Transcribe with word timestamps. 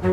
Vi 0.00 0.06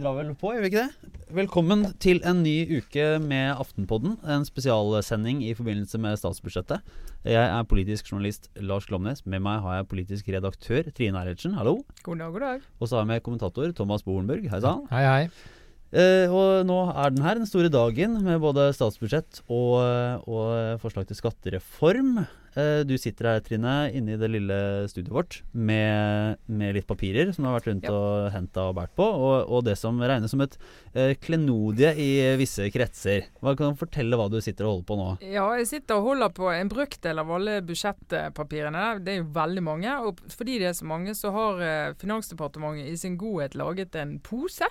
drar 0.00 0.14
vel 0.16 0.30
på, 0.40 0.54
gjør 0.54 0.64
vi 0.64 0.70
ikke 0.70 0.86
det? 0.86 1.10
Velkommen 1.36 1.84
til 2.00 2.22
en 2.24 2.40
ny 2.46 2.78
uke 2.78 3.20
med 3.20 3.52
Aftenpodden. 3.60 4.16
En 4.24 4.48
spesialsending 4.48 5.44
i 5.44 5.52
forbindelse 5.52 6.00
med 6.00 6.16
statsbudsjettet. 6.16 6.80
Jeg 7.28 7.44
er 7.44 7.68
politisk 7.68 8.08
journalist 8.08 8.48
Lars 8.56 8.88
Glomnes. 8.88 9.26
Med 9.26 9.44
meg 9.44 9.60
har 9.60 9.82
jeg 9.82 9.90
politisk 9.92 10.32
redaktør 10.32 10.88
Trine 10.96 11.20
Eilertsen. 11.20 11.60
Hallo. 11.60 11.82
God 12.08 12.24
dag, 12.24 12.32
god 12.32 12.40
dag. 12.48 12.68
Og 12.80 12.88
så 12.88 12.96
har 12.96 13.04
jeg 13.04 13.12
med 13.12 13.26
kommentator 13.28 13.76
Thomas 13.76 14.02
Bohlenburg. 14.08 14.48
Hei 14.48 14.64
sann. 14.64 14.88
Hei, 14.88 15.04
hei. 15.04 15.51
Eh, 15.92 16.24
og 16.32 16.62
nå 16.64 16.76
er 16.96 17.10
den 17.12 17.24
her, 17.24 17.36
den 17.36 17.48
store 17.48 17.68
dagen 17.72 18.14
med 18.24 18.40
både 18.40 18.70
statsbudsjett 18.72 19.42
og, 19.52 20.24
og 20.24 20.78
forslag 20.80 21.04
til 21.10 21.18
skattereform. 21.18 22.22
Eh, 22.56 22.80
du 22.88 22.94
sitter 23.00 23.28
her, 23.30 23.42
Trine, 23.44 23.74
inne 23.96 24.14
i 24.14 24.18
det 24.20 24.28
lille 24.32 24.56
studioet 24.88 25.12
vårt 25.16 25.36
med, 25.56 26.36
med 26.52 26.74
litt 26.76 26.88
papirer 26.88 27.30
som 27.32 27.44
du 27.44 27.48
har 27.50 27.58
vært 27.58 27.68
rundt 27.70 27.86
Ja. 27.88 27.92
og 27.96 28.30
henta 28.34 28.64
og 28.70 28.74
båret 28.76 28.92
på, 28.96 29.04
og, 29.04 29.52
og 29.52 29.64
det 29.68 29.76
som 29.80 30.00
regnes 30.00 30.32
som 30.32 30.40
et 30.44 30.56
eh, 30.94 31.12
klenodie 31.20 31.92
i 31.96 32.08
visse 32.40 32.68
kretser. 32.72 33.28
Hva 33.44 33.54
Kan 33.56 33.72
du 33.76 33.80
fortelle 33.80 34.16
hva 34.20 34.30
du 34.32 34.38
sitter 34.44 34.68
og 34.68 34.74
holder 34.78 34.88
på 34.88 34.98
nå? 35.00 35.08
Ja, 35.32 35.46
jeg 35.60 35.68
sitter 35.74 36.00
og 36.00 36.08
holder 36.12 36.32
på 36.36 36.48
en 36.52 36.72
brøkdel 36.72 37.20
av 37.24 37.32
alle 37.36 37.60
budsjettpapirene. 37.68 38.86
Det 39.04 39.12
er 39.16 39.22
jo 39.22 39.30
veldig 39.36 39.64
mange. 39.68 39.96
Og 40.08 40.20
fordi 40.32 40.58
det 40.62 40.70
er 40.72 40.76
så 40.78 40.88
mange, 40.88 41.14
så 41.16 41.32
har 41.36 41.60
eh, 41.64 41.94
Finansdepartementet 42.00 42.92
i 42.92 42.96
sin 43.00 43.16
godhet 43.20 43.56
laget 43.60 43.96
en 44.00 44.18
pose. 44.24 44.68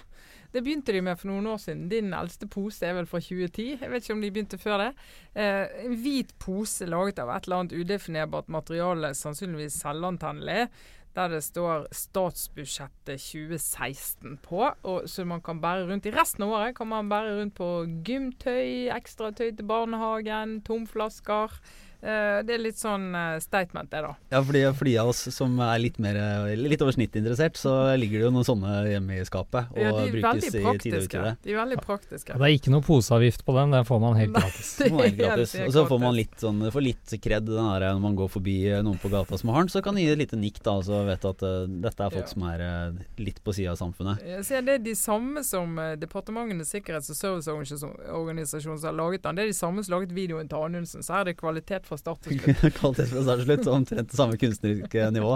Det 0.52 0.64
begynte 0.64 0.92
de 0.92 1.02
med 1.06 1.20
for 1.20 1.32
noen 1.32 1.48
år 1.54 1.60
siden. 1.64 1.86
Din 1.92 2.12
eldste 2.16 2.48
pose 2.52 2.84
er 2.84 2.98
vel 2.98 3.08
fra 3.08 3.22
2010. 3.24 3.68
Jeg 3.80 3.92
vet 3.92 4.04
ikke 4.04 4.16
om 4.18 4.24
de 4.24 4.32
begynte 4.36 4.60
før 4.60 4.82
det. 4.84 4.90
Eh, 5.36 5.86
en 5.86 6.00
hvit 6.04 6.34
pose 6.44 6.88
laget 6.90 7.22
av 7.24 7.32
et 7.32 7.48
eller 7.48 7.62
annet 7.62 7.76
udefinerbart 7.78 8.52
materiale, 8.52 9.14
sannsynligvis 9.16 9.80
selvantennelig. 9.80 10.68
Der 11.16 11.28
det 11.28 11.44
står 11.44 11.88
'statsbudsjettet 11.92 13.20
2016' 13.20 14.38
på. 14.44 14.72
Og, 14.84 15.10
så 15.10 15.26
man 15.26 15.42
kan 15.42 15.62
bære 15.62 15.88
rundt. 15.88 16.06
I 16.06 16.16
resten 16.16 16.44
av 16.44 16.50
året 16.50 16.76
kan 16.76 16.88
man 16.88 17.10
bære 17.10 17.40
rundt 17.40 17.56
på 17.56 17.86
gymtøy, 18.04 18.88
ekstratøy 18.96 19.56
til 19.56 19.68
barnehagen, 19.68 20.62
tomflasker. 20.62 21.60
Eh, 22.02 22.40
det 22.48 22.56
er 22.56 22.62
litt 22.64 22.80
sånn 22.82 23.12
eh, 23.14 23.38
statement, 23.44 23.92
det, 23.92 24.02
da. 24.06 24.14
Ja, 24.34 24.42
fordi 24.42 24.64
For 24.78 24.90
de 24.90 24.96
av 25.02 25.12
oss 25.12 25.22
som 25.36 25.60
er 25.62 25.78
litt, 25.84 26.00
mer, 26.02 26.18
litt 26.58 26.82
over 26.82 26.96
snittet 26.96 27.22
interessert, 27.22 27.60
så 27.60 27.76
ligger 28.00 28.22
det 28.22 28.26
jo 28.26 28.32
noen 28.34 28.48
sånne 28.48 28.72
hjemme 28.90 29.20
i 29.22 29.26
skapet 29.28 29.70
og 29.76 29.82
Ja, 29.82 29.92
de 29.98 30.12
brukes 30.16 30.48
i 30.48 30.52
tide 30.52 30.64
og 30.66 30.80
utide. 30.82 31.36
De 31.44 31.54
er 31.54 31.60
veldig 31.62 31.80
praktiske. 31.84 32.34
Ja, 32.34 32.40
det 32.42 32.48
er 32.50 32.56
ikke 32.58 32.74
noe 32.74 32.86
poseavgift 32.86 33.46
på 33.46 33.56
den, 33.60 33.76
den 33.76 33.86
får 33.86 34.02
man 34.02 34.18
helt 34.18 34.34
gratis. 34.34 34.72
Det 34.82 34.90
helt- 34.92 35.18
gratis. 35.20 35.56
Og 35.68 35.74
så 35.76 35.86
får 35.90 36.02
man 36.02 36.16
litt 36.18 36.38
sånn 36.42 36.64
får 36.72 36.86
litt 36.86 37.14
kred 37.22 37.46
den 37.46 37.70
der, 37.70 37.86
når 37.94 38.02
man 38.02 38.18
går 38.18 38.32
forbi 38.34 38.58
eh, 38.72 38.82
noen 38.86 38.98
på 39.02 39.12
gata 39.14 39.38
som 39.38 39.54
har 39.54 39.62
den. 39.66 39.70
Så 39.74 39.84
kan 39.86 39.96
de 39.98 40.02
gi 40.08 40.12
et 40.16 40.22
lite 40.24 40.40
nikk, 40.40 40.58
da, 40.66 40.78
så 40.82 41.04
vet 41.06 41.22
du 41.22 41.30
at 41.30 41.46
uh, 41.46 41.68
dette 41.86 42.08
er 42.08 42.16
folk 42.16 42.26
Ja. 42.26 42.32
som 42.34 42.44
er 42.50 42.62
uh, 42.66 43.00
litt 43.22 43.40
på 43.46 43.54
sida 43.56 43.76
av 43.76 43.80
samfunnet. 43.80 44.22
Jeg 44.26 44.46
ser 44.48 44.66
det 44.66 44.80
er 44.80 44.84
de 44.86 44.96
samme 44.98 45.44
som 45.46 45.78
uh, 45.78 45.94
Departementenes 46.02 46.72
sikkerhets- 46.74 47.12
og 47.14 47.18
serviceorganisasjon 47.46 48.80
som 48.80 48.90
har 48.90 48.98
laget 48.98 49.24
den. 49.24 49.38
Det 49.38 49.46
er 49.46 49.52
de 49.52 49.58
samme 49.58 49.84
som 49.86 49.96
laget 49.98 50.14
videoen 50.16 50.50
til 50.50 50.66
Anundsen. 50.66 51.04
Så 51.06 51.14
her 51.16 51.26
er 51.26 51.32
det 51.32 51.38
kvalitet 51.42 51.88
fra 51.92 52.00
start 52.00 52.24
til 52.26 52.38
slutt. 52.42 52.66
Kvalitet 52.80 53.12
fra 53.12 53.24
start 53.28 53.44
til 53.44 53.50
slutt, 53.50 53.70
omtrent 53.76 54.12
det 54.12 54.18
samme 54.18 54.40
kunstneriske 54.42 55.08
nivå. 55.18 55.36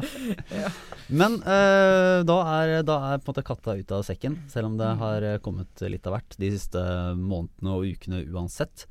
Ja. 0.56 0.72
Men 1.12 1.38
uh, 1.44 2.22
da, 2.26 2.38
er, 2.58 2.76
da 2.88 2.96
er 3.12 3.20
på 3.20 3.30
en 3.30 3.34
måte 3.36 3.46
katta 3.46 3.76
ut 3.78 3.92
av 3.96 4.06
sekken, 4.08 4.40
selv 4.52 4.72
om 4.72 4.80
det 4.80 4.86
Mm. 4.96 5.00
har 5.02 5.24
eh, 5.26 5.40
kommet 5.44 5.82
litt 5.90 6.06
av 6.08 6.14
hvert 6.16 6.36
de 6.40 6.50
siste 6.54 6.82
månedene 7.18 7.74
og 7.74 7.88
ukene 7.90 8.22
uansett. 8.32 8.86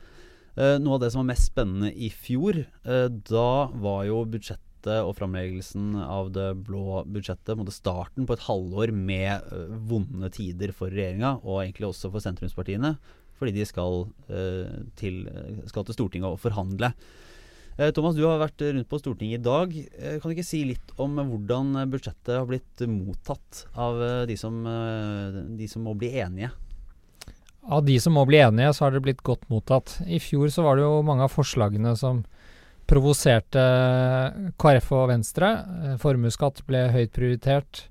Uh, 0.59 0.77
noe 0.83 0.97
av 0.97 1.03
det 1.05 1.11
som 1.15 1.23
var 1.23 1.29
mest 1.33 1.49
spennende 1.49 1.91
i 1.95 2.11
fjor, 2.13 2.59
uh, 2.87 3.07
da 3.09 3.49
var 3.83 4.05
jo 4.09 4.21
budsjettet 4.29 5.01
og 5.01 5.15
framleggelsen 5.17 5.95
av 6.03 6.29
det 6.35 6.51
blå 6.67 7.01
budsjettet 7.09 7.57
på 7.57 7.73
starten 7.73 8.27
på 8.29 8.37
et 8.37 8.45
halvår 8.45 8.93
med 8.93 9.47
vonde 9.89 10.29
tider 10.35 10.75
for 10.77 10.93
regjeringa, 10.93 11.39
og 11.41 11.63
egentlig 11.63 11.89
også 11.89 12.11
for 12.13 12.21
sentrumspartiene, 12.21 12.97
fordi 13.39 13.55
de 13.57 13.65
skal, 13.71 14.05
uh, 14.29 14.75
til, 15.01 15.23
skal 15.71 15.89
til 15.89 15.97
Stortinget 15.97 16.29
og 16.35 16.43
forhandle. 16.43 16.93
Eh, 17.77 17.91
Thomas, 17.91 18.15
du 18.15 18.23
har 18.23 18.39
vært 18.39 18.63
rundt 18.63 18.87
på 18.91 18.99
Stortinget 19.01 19.41
i 19.41 19.43
dag. 19.43 19.73
Eh, 19.99 20.19
Kan 20.21 20.31
du 20.31 20.35
ikke 20.37 20.47
si 20.47 20.61
litt 20.69 20.93
om 21.03 21.17
hvordan 21.19 21.73
budsjettet 21.91 22.37
har 22.37 22.47
blitt 22.47 22.85
mottatt 22.87 23.65
av 23.75 23.99
eh, 24.03 24.21
de 24.31 24.37
som, 24.39 24.61
de 25.59 25.69
som 25.71 25.83
må 25.83 25.97
bli 25.99 26.13
enige? 26.23 26.53
Av 27.65 27.83
de 27.83 27.97
som 27.99 28.15
må 28.15 28.27
bli 28.29 28.39
enige, 28.45 28.75
så 28.77 28.87
har 28.87 28.95
det 28.95 29.03
blitt 29.03 29.25
godt 29.27 29.49
mottatt. 29.51 29.97
I 30.07 30.21
fjor 30.23 30.53
så 30.53 30.63
var 30.67 30.77
det 30.77 30.85
jo 30.85 31.03
mange 31.03 31.27
av 31.27 31.33
forslagene 31.33 31.97
som 31.97 32.23
provoserte 32.87 33.63
KrF 34.61 34.91
og 34.93 35.09
Venstre. 35.09 35.51
Formuesskatt 36.03 36.61
ble 36.69 36.85
høyt 36.93 37.15
prioritert. 37.17 37.87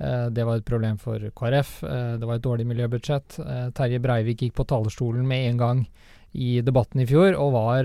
Eh, 0.00 0.26
Det 0.30 0.44
var 0.46 0.56
et 0.58 0.64
problem 0.64 0.98
for 0.98 1.18
KrF. 1.18 1.82
Eh, 1.82 2.16
Det 2.18 2.26
var 2.26 2.36
et 2.36 2.42
dårlig 2.42 2.66
miljøbudsjett. 2.66 3.38
Eh, 3.38 3.70
Terje 3.70 3.98
Breivik 4.00 4.38
gikk 4.42 4.54
på 4.54 4.66
talerstolen 4.66 5.26
med 5.26 5.50
en 5.50 5.58
gang 5.58 5.86
i 6.34 6.60
debatten 6.60 7.00
i 7.00 7.06
fjor 7.06 7.34
og 7.40 7.52
var 7.54 7.84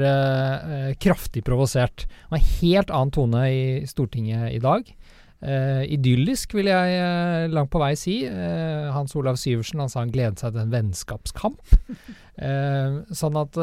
kraftig 1.00 1.46
provosert. 1.46 2.06
Det 2.06 2.30
var 2.30 2.38
en 2.38 2.52
helt 2.60 2.90
annen 2.92 3.12
tone 3.12 3.44
i 3.48 3.86
Stortinget 3.88 4.52
i 4.54 4.60
dag. 4.60 4.84
Idyllisk, 5.42 6.54
vil 6.54 6.66
jeg 6.66 7.50
langt 7.52 7.72
på 7.72 7.80
vei 7.80 7.94
si. 7.96 8.28
Hans 8.28 9.16
Olav 9.16 9.36
Syversen 9.40 9.80
han 9.80 9.90
sa 9.90 10.02
han 10.02 10.12
gledet 10.12 10.40
seg 10.44 10.52
til 10.52 10.62
en 10.62 10.72
vennskapskamp. 10.76 11.64
Sånn 13.22 13.40
at 13.40 13.60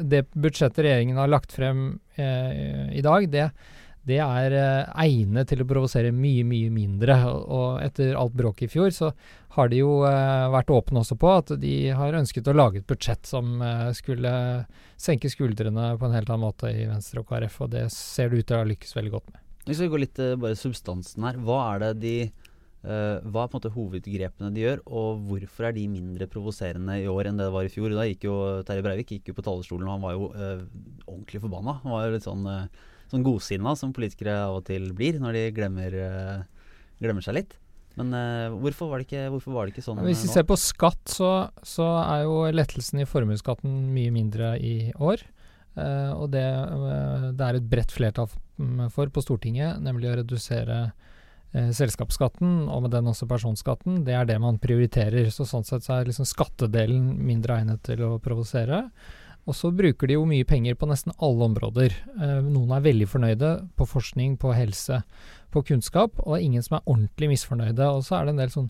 det 0.00 0.24
budsjettet 0.32 0.80
regjeringen 0.80 1.20
har 1.20 1.28
lagt 1.28 1.52
frem 1.52 2.00
i 2.16 3.04
dag, 3.04 3.28
det, 3.30 3.50
det 4.08 4.18
er 4.18 4.54
eh, 4.56 4.92
egnet 5.04 5.50
til 5.52 5.62
å 5.62 5.68
provosere 5.68 6.10
mye, 6.14 6.42
mye 6.46 6.72
mindre. 6.74 7.16
Og, 7.28 7.78
etter 7.84 8.16
alt 8.18 8.34
bråket 8.34 8.66
i 8.66 8.72
fjor, 8.72 8.90
så 8.94 9.12
har 9.56 9.68
de 9.68 9.82
jo 9.82 10.00
eh, 10.08 10.48
vært 10.52 10.72
åpne 10.72 11.02
også 11.02 11.18
på 11.20 11.30
at 11.34 11.52
de 11.60 11.74
har 11.96 12.16
ønsket 12.16 12.48
å 12.48 12.56
lage 12.56 12.80
et 12.80 12.88
budsjett 12.88 13.28
som 13.28 13.60
eh, 13.60 13.90
skulle 13.96 14.32
senke 15.00 15.30
skuldrene 15.32 15.92
på 16.00 16.08
en 16.08 16.16
helt 16.16 16.30
annen 16.30 16.46
måte 16.46 16.70
i 16.72 16.86
Venstre 16.88 17.20
og 17.20 17.28
KrF, 17.28 17.58
og 17.64 17.74
det 17.74 17.88
ser 17.94 18.32
det 18.32 18.40
ut 18.40 18.48
til 18.48 18.56
å 18.56 18.62
ha 18.62 18.70
lykkes 18.70 18.96
veldig 18.96 19.12
godt 19.12 19.34
med. 19.34 19.42
Vi 19.68 19.90
går 19.92 20.02
litt 20.06 20.22
eh, 20.22 20.38
bare 20.40 20.58
substansen 20.58 21.28
her. 21.28 21.42
Hva 21.42 21.60
er 21.74 21.84
det 21.86 21.92
de 22.06 22.16
Hva 22.82 23.44
er 23.44 23.50
på 23.50 23.54
en 23.54 23.60
måte 23.60 23.70
hovedgrepene 23.76 24.48
de 24.50 24.64
gjør, 24.64 24.80
og 24.90 25.20
hvorfor 25.28 25.68
er 25.68 25.74
de 25.76 25.84
mindre 25.86 26.26
provoserende 26.26 26.96
i 26.98 27.04
år 27.06 27.28
enn 27.30 27.36
det 27.38 27.44
det 27.46 27.54
var 27.54 27.68
i 27.68 27.70
fjor? 27.70 27.92
Da 27.94 28.08
gikk 28.08 28.26
jo 28.26 28.38
Terje 28.66 28.82
Breivik 28.82 29.12
gikk 29.14 29.30
jo 29.30 29.36
på 29.36 29.44
talerstolen, 29.46 29.86
og 29.86 29.94
han 29.94 30.02
var 30.02 30.16
jo 30.16 30.24
ordentlig 31.04 31.44
forbanna. 31.44 31.76
Han 31.84 31.94
var 31.94 32.08
jo 32.08 32.16
litt 32.16 32.26
sånn, 32.26 32.48
sånn 33.12 33.26
godsinna 33.26 33.74
som 33.78 33.92
politikere 33.94 34.38
av 34.48 34.60
og 34.60 34.66
til 34.68 34.90
blir 34.96 35.20
når 35.20 35.36
de 35.36 35.44
glemmer, 35.56 35.94
eh, 35.94 36.70
glemmer 37.02 37.24
seg 37.24 37.36
litt. 37.40 37.58
Men 37.98 38.14
uh, 38.16 38.54
hvorfor, 38.62 38.88
var 38.88 39.00
det 39.00 39.08
ikke, 39.08 39.26
hvorfor 39.34 39.52
var 39.52 39.68
det 39.68 39.74
ikke 39.74 39.84
sånn 39.84 40.00
Hvis 40.06 40.24
vi 40.24 40.30
eh, 40.30 40.36
ser 40.38 40.46
på 40.48 40.56
skatt, 40.56 41.02
så, 41.12 41.32
så 41.66 41.88
er 42.00 42.24
jo 42.24 42.38
lettelsen 42.54 43.02
i 43.02 43.08
formuesskatten 43.08 43.74
mye 43.92 44.12
mindre 44.14 44.54
i 44.56 44.76
år. 44.96 45.24
Uh, 45.76 46.12
og 46.16 46.30
det, 46.32 46.44
uh, 46.44 47.30
det 47.36 47.48
er 47.48 47.58
et 47.58 47.68
bredt 47.68 47.92
flertall 47.92 48.30
for 48.92 49.12
på 49.12 49.24
Stortinget, 49.24 49.80
nemlig 49.82 50.12
å 50.12 50.18
redusere 50.20 50.84
selskapsskatten, 51.52 52.62
og 52.72 52.86
med 52.86 52.94
den 52.94 53.10
også 53.10 53.26
personskatten. 53.28 53.98
Det 54.06 54.14
er 54.16 54.24
det 54.24 54.38
man 54.40 54.56
prioriterer. 54.62 55.26
Så 55.28 55.44
sånn 55.44 55.66
sett 55.68 55.84
så 55.84 55.98
er 55.98 56.06
liksom 56.08 56.24
skattedelen 56.24 57.10
mindre 57.26 57.58
egnet 57.60 57.82
til 57.84 58.00
å 58.06 58.14
provosere. 58.24 58.86
Og 59.42 59.56
så 59.58 59.72
bruker 59.74 60.06
de 60.06 60.16
jo 60.16 60.24
mye 60.28 60.46
penger 60.46 60.76
på 60.78 60.86
nesten 60.90 61.14
alle 61.18 61.48
områder. 61.48 61.94
Eh, 62.14 62.38
noen 62.46 62.76
er 62.76 62.84
veldig 62.84 63.08
fornøyde 63.10 63.52
på 63.78 63.88
forskning, 63.90 64.36
på 64.38 64.54
helse, 64.54 65.02
på 65.52 65.64
kunnskap, 65.66 66.20
og 66.22 66.34
det 66.34 66.40
er 66.40 66.48
ingen 66.48 66.64
som 66.64 66.78
er 66.78 66.86
ordentlig 66.86 67.32
misfornøyde. 67.34 67.88
Og 67.90 68.04
så 68.06 68.18
er 68.18 68.28
det 68.28 68.34
en 68.36 68.42
del 68.44 68.52
sånn 68.54 68.68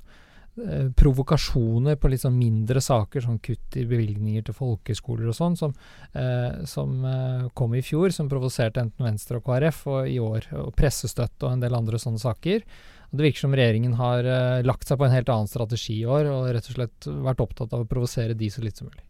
eh, 0.56 0.88
provokasjoner 0.96 1.98
på 2.00 2.12
litt 2.12 2.24
sånn 2.24 2.38
mindre 2.38 2.80
saker, 2.84 3.26
sånn 3.26 3.42
kutt 3.44 3.76
i 3.76 3.84
bevilgninger 3.90 4.48
til 4.48 4.56
folkeskoler 4.56 5.28
og 5.28 5.36
sånn, 5.36 5.58
som, 5.60 5.76
eh, 6.16 6.64
som 6.68 6.96
eh, 7.04 7.46
kom 7.58 7.76
i 7.76 7.84
fjor, 7.84 8.08
som 8.16 8.32
provoserte 8.32 8.80
enten 8.80 9.10
Venstre 9.10 9.42
og 9.42 9.46
KrF, 9.50 9.84
og 9.92 10.08
i 10.08 10.18
år 10.24 10.48
og 10.56 10.72
pressestøtte 10.78 11.50
og 11.50 11.58
en 11.58 11.66
del 11.66 11.76
andre 11.76 12.00
sånne 12.00 12.24
saker. 12.24 12.64
Det 13.12 13.26
virker 13.26 13.44
som 13.44 13.52
regjeringen 13.52 14.00
har 14.00 14.24
eh, 14.24 14.64
lagt 14.64 14.88
seg 14.88 14.96
på 14.96 15.04
en 15.04 15.12
helt 15.12 15.28
annen 15.28 15.52
strategi 15.52 16.00
i 16.00 16.08
år, 16.08 16.32
og 16.32 16.52
rett 16.56 16.72
og 16.72 16.78
slett 16.80 17.14
vært 17.28 17.44
opptatt 17.44 17.76
av 17.76 17.84
å 17.84 17.90
provosere 17.90 18.32
de 18.32 18.48
så 18.48 18.64
litt 18.64 18.80
som 18.80 18.88
mulig. 18.88 19.04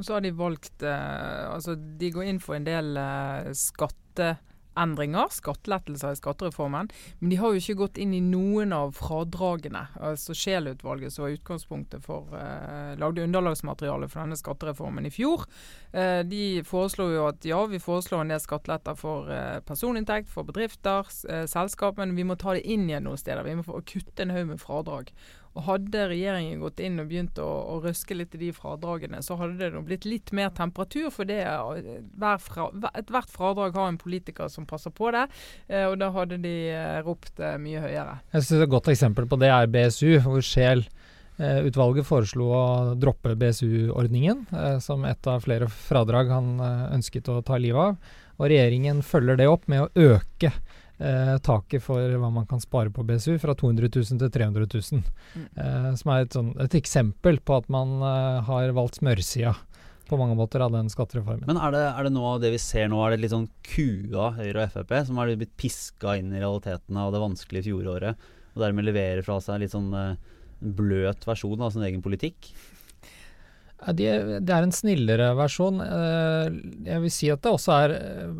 Og 0.00 0.06
så 0.06 0.16
har 0.16 0.24
de 0.24 0.32
valgt 0.32 0.86
eh, 0.86 1.48
Altså, 1.50 1.76
de 1.76 2.12
går 2.14 2.30
inn 2.30 2.40
for 2.40 2.56
en 2.56 2.64
del 2.64 2.96
eh, 2.96 3.50
skatteendringer, 3.56 5.28
skattelettelser 5.34 6.14
i 6.14 6.18
skattereformen. 6.18 6.88
Men 7.20 7.32
de 7.32 7.38
har 7.40 7.52
jo 7.52 7.60
ikke 7.60 7.76
gått 7.82 8.00
inn 8.00 8.14
i 8.16 8.22
noen 8.24 8.72
av 8.72 8.94
fradragene. 8.96 9.82
Altså 10.00 10.32
Scheel-utvalget, 10.32 11.12
som 11.12 11.26
var 11.26 11.34
utgangspunktet 11.36 12.06
for 12.06 12.32
eh, 12.38 12.94
Lagde 13.00 13.26
underlagsmateriale 13.28 14.08
for 14.08 14.24
denne 14.24 14.40
skattereformen 14.40 15.10
i 15.10 15.12
fjor. 15.12 15.44
Eh, 15.92 16.22
de 16.24 16.62
foreslo 16.64 17.10
jo 17.12 17.26
at 17.28 17.44
ja, 17.44 17.60
vi 17.68 17.82
foreslår 17.82 18.24
en 18.24 18.32
del 18.32 18.40
skatteletter 18.40 18.96
for 18.96 19.28
eh, 19.34 19.58
personinntekt, 19.68 20.32
for 20.32 20.48
bedrifter, 20.48 21.12
eh, 21.28 21.44
selskap, 21.50 22.00
men 22.00 22.16
vi 22.16 22.24
må 22.24 22.40
ta 22.40 22.56
det 22.56 22.64
inn 22.64 22.88
igjen 22.88 23.04
noen 23.10 23.20
steder. 23.20 23.44
Vi 23.44 23.58
må 23.60 23.68
få 23.68 23.84
kutte 23.84 24.24
en 24.24 24.32
haug 24.32 24.48
med 24.54 24.64
fradrag. 24.64 25.12
Og 25.58 25.64
Hadde 25.66 26.04
regjeringen 26.12 26.60
gått 26.62 26.80
inn 26.84 27.00
og 27.02 27.08
begynt 27.10 27.38
å, 27.42 27.48
å 27.74 27.78
røske 27.82 28.14
litt 28.14 28.36
i 28.36 28.40
de 28.44 28.50
fradragene, 28.54 29.18
så 29.26 29.34
hadde 29.40 29.58
det 29.58 29.82
blitt 29.86 30.06
litt 30.06 30.30
mer 30.36 30.52
temperatur. 30.54 31.08
For 31.14 31.26
det, 31.26 31.40
hver 31.42 32.38
fra, 32.44 32.68
ethvert 32.94 33.32
fradrag 33.34 33.74
har 33.78 33.90
en 33.90 33.98
politiker 33.98 34.50
som 34.52 34.68
passer 34.70 34.94
på 34.94 35.10
det, 35.14 35.26
eh, 35.66 35.88
og 35.88 35.98
da 36.02 36.12
hadde 36.14 36.38
de 36.44 36.54
eh, 36.70 37.00
ropt 37.06 37.42
eh, 37.42 37.58
mye 37.58 37.82
høyere. 37.82 38.20
Jeg 38.36 38.46
synes 38.46 38.64
Et 38.64 38.74
godt 38.76 38.92
eksempel 38.94 39.26
på 39.26 39.40
det 39.42 39.50
er 39.50 39.70
BSU, 39.70 40.20
hvor 40.26 40.44
Scheel 40.44 40.86
Utvalget 41.40 42.04
foreslo 42.04 42.50
å 42.52 42.64
droppe 43.00 43.30
BSU-ordningen 43.40 44.42
som 44.84 45.06
et 45.08 45.24
av 45.24 45.40
flere 45.40 45.70
fradrag 45.72 46.28
han 46.28 46.50
ønsket 46.60 47.30
å 47.32 47.38
ta 47.40 47.56
livet 47.56 47.80
av. 47.80 48.18
Og 48.36 48.50
regjeringen 48.52 49.00
følger 49.00 49.40
det 49.40 49.46
opp 49.48 49.64
med 49.72 49.86
å 49.86 50.10
øke 50.12 50.50
eh, 51.00 51.34
taket 51.44 51.82
for 51.84 52.16
hva 52.20 52.30
man 52.32 52.46
kan 52.50 52.62
spare 52.62 52.92
på 52.94 53.04
BSU 53.06 53.38
fra 53.42 53.54
200 53.58 53.90
000 53.90 54.20
til 54.22 54.32
300 54.36 54.68
000. 54.68 55.02
Mm. 55.34 55.48
Eh, 55.64 55.90
som 56.00 56.12
er 56.12 56.24
et, 56.24 56.36
sånn, 56.36 56.52
et, 56.60 56.76
eksempel 56.78 57.40
på 57.44 57.58
at 57.60 57.68
man 57.72 57.98
eh, 57.98 58.40
har 58.46 58.74
valgt 58.76 59.00
smørsida 59.00 59.56
på 60.10 60.18
mange 60.18 60.34
måter 60.38 60.62
av 60.64 60.74
den 60.74 60.90
skattereformen. 60.90 61.46
Men 61.46 61.60
er 61.62 61.74
det, 61.74 61.84
er 61.86 62.08
det 62.08 62.14
nå 62.16 62.34
det 62.42 62.50
vi 62.56 62.60
ser 62.62 62.90
nå, 62.90 62.98
er 63.04 63.14
det 63.14 63.22
litt 63.22 63.34
sånn 63.34 63.46
kua 63.66 64.32
Høyre 64.34 64.66
og 64.66 64.74
Frp 64.74 64.96
som 65.06 65.20
har 65.22 65.30
blitt 65.38 65.54
piska 65.60 66.16
inn 66.18 66.34
i 66.34 66.42
realitetene 66.42 67.06
av 67.06 67.14
det 67.14 67.22
vanskelige 67.22 67.68
fjoråret, 67.68 68.28
og 68.50 68.64
dermed 68.64 68.88
leverer 68.88 69.22
fra 69.26 69.38
seg 69.44 69.62
litt 69.62 69.76
sånn 69.76 69.92
eh, 69.94 70.18
bløt 70.60 71.24
versjon 71.28 71.62
av 71.62 71.72
sin 71.74 71.86
egen 71.86 72.02
politikk? 72.04 72.50
Det 73.96 74.06
er 74.10 74.60
en 74.60 74.74
snillere 74.74 75.30
versjon. 75.38 75.80
Eh, 75.80 76.50
jeg 76.90 77.04
vil 77.04 77.12
si 77.14 77.30
at 77.32 77.40
det 77.44 77.54
også 77.54 77.76
er 77.78 77.94
eh, 77.96 78.34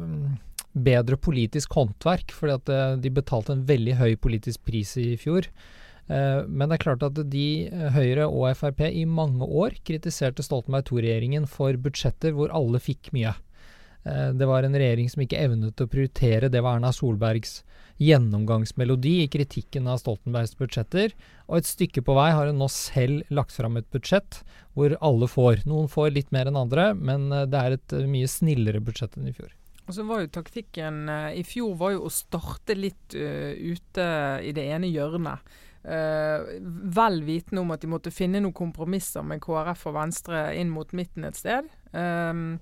bedre 0.73 1.19
politisk 1.19 1.75
håndverk, 1.75 2.33
fordi 2.35 2.57
at 2.57 2.73
eh, 2.73 2.97
de 3.03 3.13
betalte 3.15 3.55
en 3.55 3.67
veldig 3.67 3.97
høy 3.99 4.15
politisk 4.23 4.63
pris 4.67 4.95
i 5.01 5.13
fjor. 5.21 5.49
Eh, 6.07 6.47
men 6.47 6.69
det 6.69 6.79
er 6.79 6.85
klart 6.85 7.07
at 7.07 7.19
de, 7.33 7.47
eh, 7.67 7.89
Høyre 7.95 8.29
og 8.29 8.51
Frp, 8.59 8.87
i 8.87 9.05
mange 9.05 9.47
år 9.47 9.81
kritiserte 9.87 10.47
Stoltenberg 10.47 10.87
II-regjeringen 10.87 11.49
for 11.51 11.75
budsjetter 11.75 12.37
hvor 12.37 12.55
alle 12.55 12.83
fikk 12.83 13.15
mye. 13.17 13.37
Det 14.01 14.47
var 14.49 14.65
en 14.65 14.73
regjering 14.73 15.11
som 15.13 15.21
ikke 15.21 15.37
evnet 15.37 15.83
å 15.85 15.85
prioritere. 15.85 16.49
Det 16.49 16.63
var 16.65 16.79
Erna 16.79 16.89
Solbergs 16.89 17.59
gjennomgangsmelodi 18.01 19.13
i 19.21 19.29
kritikken 19.29 19.91
av 19.93 19.99
Stoltenbergs 20.01 20.55
budsjetter. 20.57 21.13
Og 21.53 21.59
et 21.59 21.69
stykke 21.69 22.01
på 22.07 22.17
vei 22.17 22.31
har 22.33 22.49
hun 22.49 22.63
nå 22.63 22.71
selv 22.73 23.29
lagt 23.29 23.53
fram 23.53 23.77
et 23.77 23.91
budsjett 23.93 24.41
hvor 24.73 24.97
alle 25.05 25.29
får. 25.29 25.67
Noen 25.69 25.93
får 25.93 26.15
litt 26.17 26.33
mer 26.33 26.49
enn 26.49 26.57
andre, 26.57 26.95
men 26.97 27.29
det 27.29 27.61
er 27.61 27.77
et 27.77 27.99
mye 28.09 28.37
snillere 28.41 28.81
budsjett 28.81 29.21
enn 29.21 29.29
i 29.29 29.37
fjor. 29.37 29.53
Og 29.91 29.97
så 29.97 30.05
var 30.07 30.23
jo 30.23 30.31
taktikken 30.31 31.09
uh, 31.11 31.33
i 31.35 31.43
fjor 31.43 31.75
var 31.81 31.97
jo 31.97 32.05
å 32.07 32.13
starte 32.15 32.77
litt 32.79 33.17
uh, 33.19 33.51
ute 33.59 34.05
i 34.47 34.53
det 34.55 34.69
ene 34.71 34.87
hjørnet. 34.87 35.43
Uh, 35.83 36.47
vel 36.95 37.25
vitende 37.27 37.65
om 37.65 37.73
at 37.75 37.83
de 37.83 37.91
måtte 37.91 38.13
finne 38.15 38.39
noen 38.39 38.55
kompromisser 38.55 39.27
med 39.27 39.43
KrF 39.43 39.89
og 39.91 39.97
Venstre 39.97 40.45
inn 40.61 40.71
mot 40.71 40.95
midten 40.95 41.27
et 41.27 41.41
sted. 41.41 41.67
Um, 41.91 42.61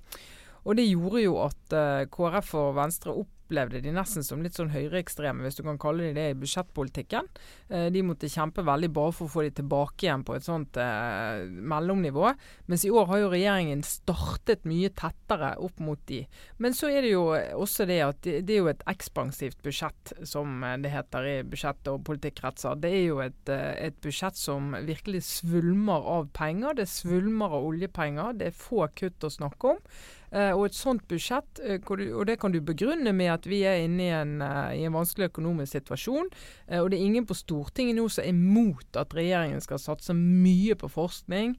og 0.64 0.78
det 0.78 0.88
gjorde 0.88 1.20
jo 1.26 1.36
at 1.44 1.76
KrF 2.12 2.54
og 2.62 2.72
Venstre 2.76 3.12
opp 3.20 3.37
opplevde 3.48 3.80
de 3.80 3.92
nesten 3.96 4.24
som 4.24 4.42
litt 4.44 4.56
sånn 4.58 4.72
høyreekstreme, 4.74 5.42
hvis 5.44 5.56
du 5.56 5.64
kan 5.64 5.78
kalle 5.80 6.08
de 6.10 6.16
det 6.18 6.26
i 6.32 6.36
budsjettpolitikken. 6.38 7.28
Eh, 7.72 7.88
de 7.92 8.02
måtte 8.04 8.28
kjempe 8.28 8.64
veldig 8.66 8.90
bare 8.92 9.14
for 9.16 9.26
å 9.26 9.32
få 9.32 9.44
de 9.46 9.52
tilbake 9.56 10.04
igjen 10.04 10.24
på 10.28 10.36
et 10.36 10.44
sånt 10.44 10.76
eh, 10.76 11.46
mellomnivå. 11.48 12.34
Mens 12.68 12.84
i 12.84 12.92
år 12.92 13.08
har 13.08 13.22
jo 13.22 13.30
regjeringen 13.32 13.84
startet 13.86 14.68
mye 14.68 14.92
tettere 14.92 15.54
opp 15.64 15.80
mot 15.80 16.00
de. 16.10 16.20
Men 16.58 16.76
så 16.76 16.92
er 16.92 17.06
det 17.06 17.14
jo 17.14 17.24
også 17.32 17.88
det 17.88 18.00
at 18.04 18.20
det, 18.26 18.42
det 18.48 18.58
er 18.58 18.62
jo 18.62 18.72
et 18.74 18.84
ekspansivt 18.90 19.62
budsjett, 19.64 20.12
som 20.28 20.60
det 20.82 20.92
heter 20.92 21.30
i 21.32 21.36
budsjett- 21.48 21.88
og 21.88 22.04
politikkretser. 22.08 22.76
Det 22.82 22.92
er 22.92 23.04
jo 23.06 23.22
et, 23.24 23.42
eh, 23.54 23.72
et 23.88 23.98
budsjett 24.04 24.36
som 24.36 24.76
virkelig 24.76 25.24
svulmer 25.30 26.12
av 26.18 26.30
penger. 26.36 26.76
Det 26.82 26.88
svulmer 26.90 27.58
av 27.58 27.72
oljepenger. 27.72 28.36
Det 28.38 28.52
er 28.52 28.62
få 28.68 28.84
kutt 28.98 29.24
å 29.24 29.32
snakke 29.32 29.76
om. 29.76 29.82
Uh, 30.28 30.52
og 30.52 30.66
et 30.66 30.76
sånt 30.76 31.06
budsjett, 31.08 31.60
uh, 31.64 31.78
og 31.88 32.26
det 32.28 32.36
kan 32.40 32.52
du 32.52 32.60
begrunne 32.64 33.14
med 33.16 33.30
at 33.32 33.46
vi 33.48 33.62
er 33.64 33.80
inne 33.86 34.04
i 34.04 34.12
en, 34.12 34.34
uh, 34.44 34.74
i 34.76 34.84
en 34.84 34.92
vanskelig 34.92 35.30
økonomisk 35.30 35.78
situasjon. 35.78 36.28
og 36.68 36.90
det 36.90 36.98
er 36.98 37.04
ingen 37.04 37.26
på 37.26 37.36
Stortinget 37.36 37.96
nå 37.96 38.04
som 38.12 38.24
er 38.24 38.28
imot 38.32 38.96
at 39.00 39.14
regjeringen 39.16 39.60
skal 39.64 39.80
satse 39.80 40.12
mye 40.12 40.74
på 40.76 40.88
forskning, 40.92 41.54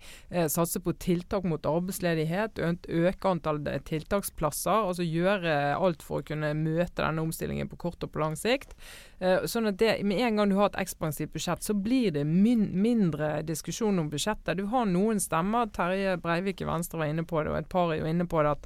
satse 0.52 0.80
på 0.84 0.94
tiltak 1.02 1.44
mot 1.50 1.66
arbeidsledighet, 1.66 2.60
øke 2.60 3.30
antall 3.30 3.62
tiltaksplasser. 3.86 4.86
Altså 4.90 5.06
gjøre 5.06 5.56
alt 5.76 6.04
for 6.06 6.22
å 6.22 6.28
kunne 6.28 6.52
møte 6.58 7.02
denne 7.02 7.24
omstillingen 7.24 7.70
på 7.72 7.80
kort 7.82 8.04
og 8.06 8.14
på 8.14 8.22
lang 8.22 8.38
sikt. 8.38 8.76
sånn 9.20 9.68
at 9.68 9.80
det, 9.80 10.04
Med 10.04 10.22
en 10.22 10.36
gang 10.38 10.50
du 10.50 10.56
har 10.56 10.70
et 10.70 10.82
ekspansivt 10.86 11.34
budsjett, 11.34 11.64
så 11.64 11.74
blir 11.74 12.12
det 12.12 12.26
min, 12.26 12.70
mindre 12.82 13.42
diskusjon 13.42 14.00
om 14.00 14.10
budsjettet. 14.10 14.58
Du 14.58 14.66
har 14.66 14.86
noen 14.86 15.20
stemmer. 15.20 15.70
Terje 15.74 16.18
Breivik 16.18 16.62
i 16.62 16.70
Venstre 16.70 17.00
var 17.00 17.10
inne 17.10 17.26
på 17.26 17.44
det, 17.44 17.52
og 17.52 17.58
et 17.58 17.70
par 17.70 17.94
er 17.94 18.04
jo 18.04 18.10
inne 18.10 18.28
på 18.30 18.44
det. 18.44 18.59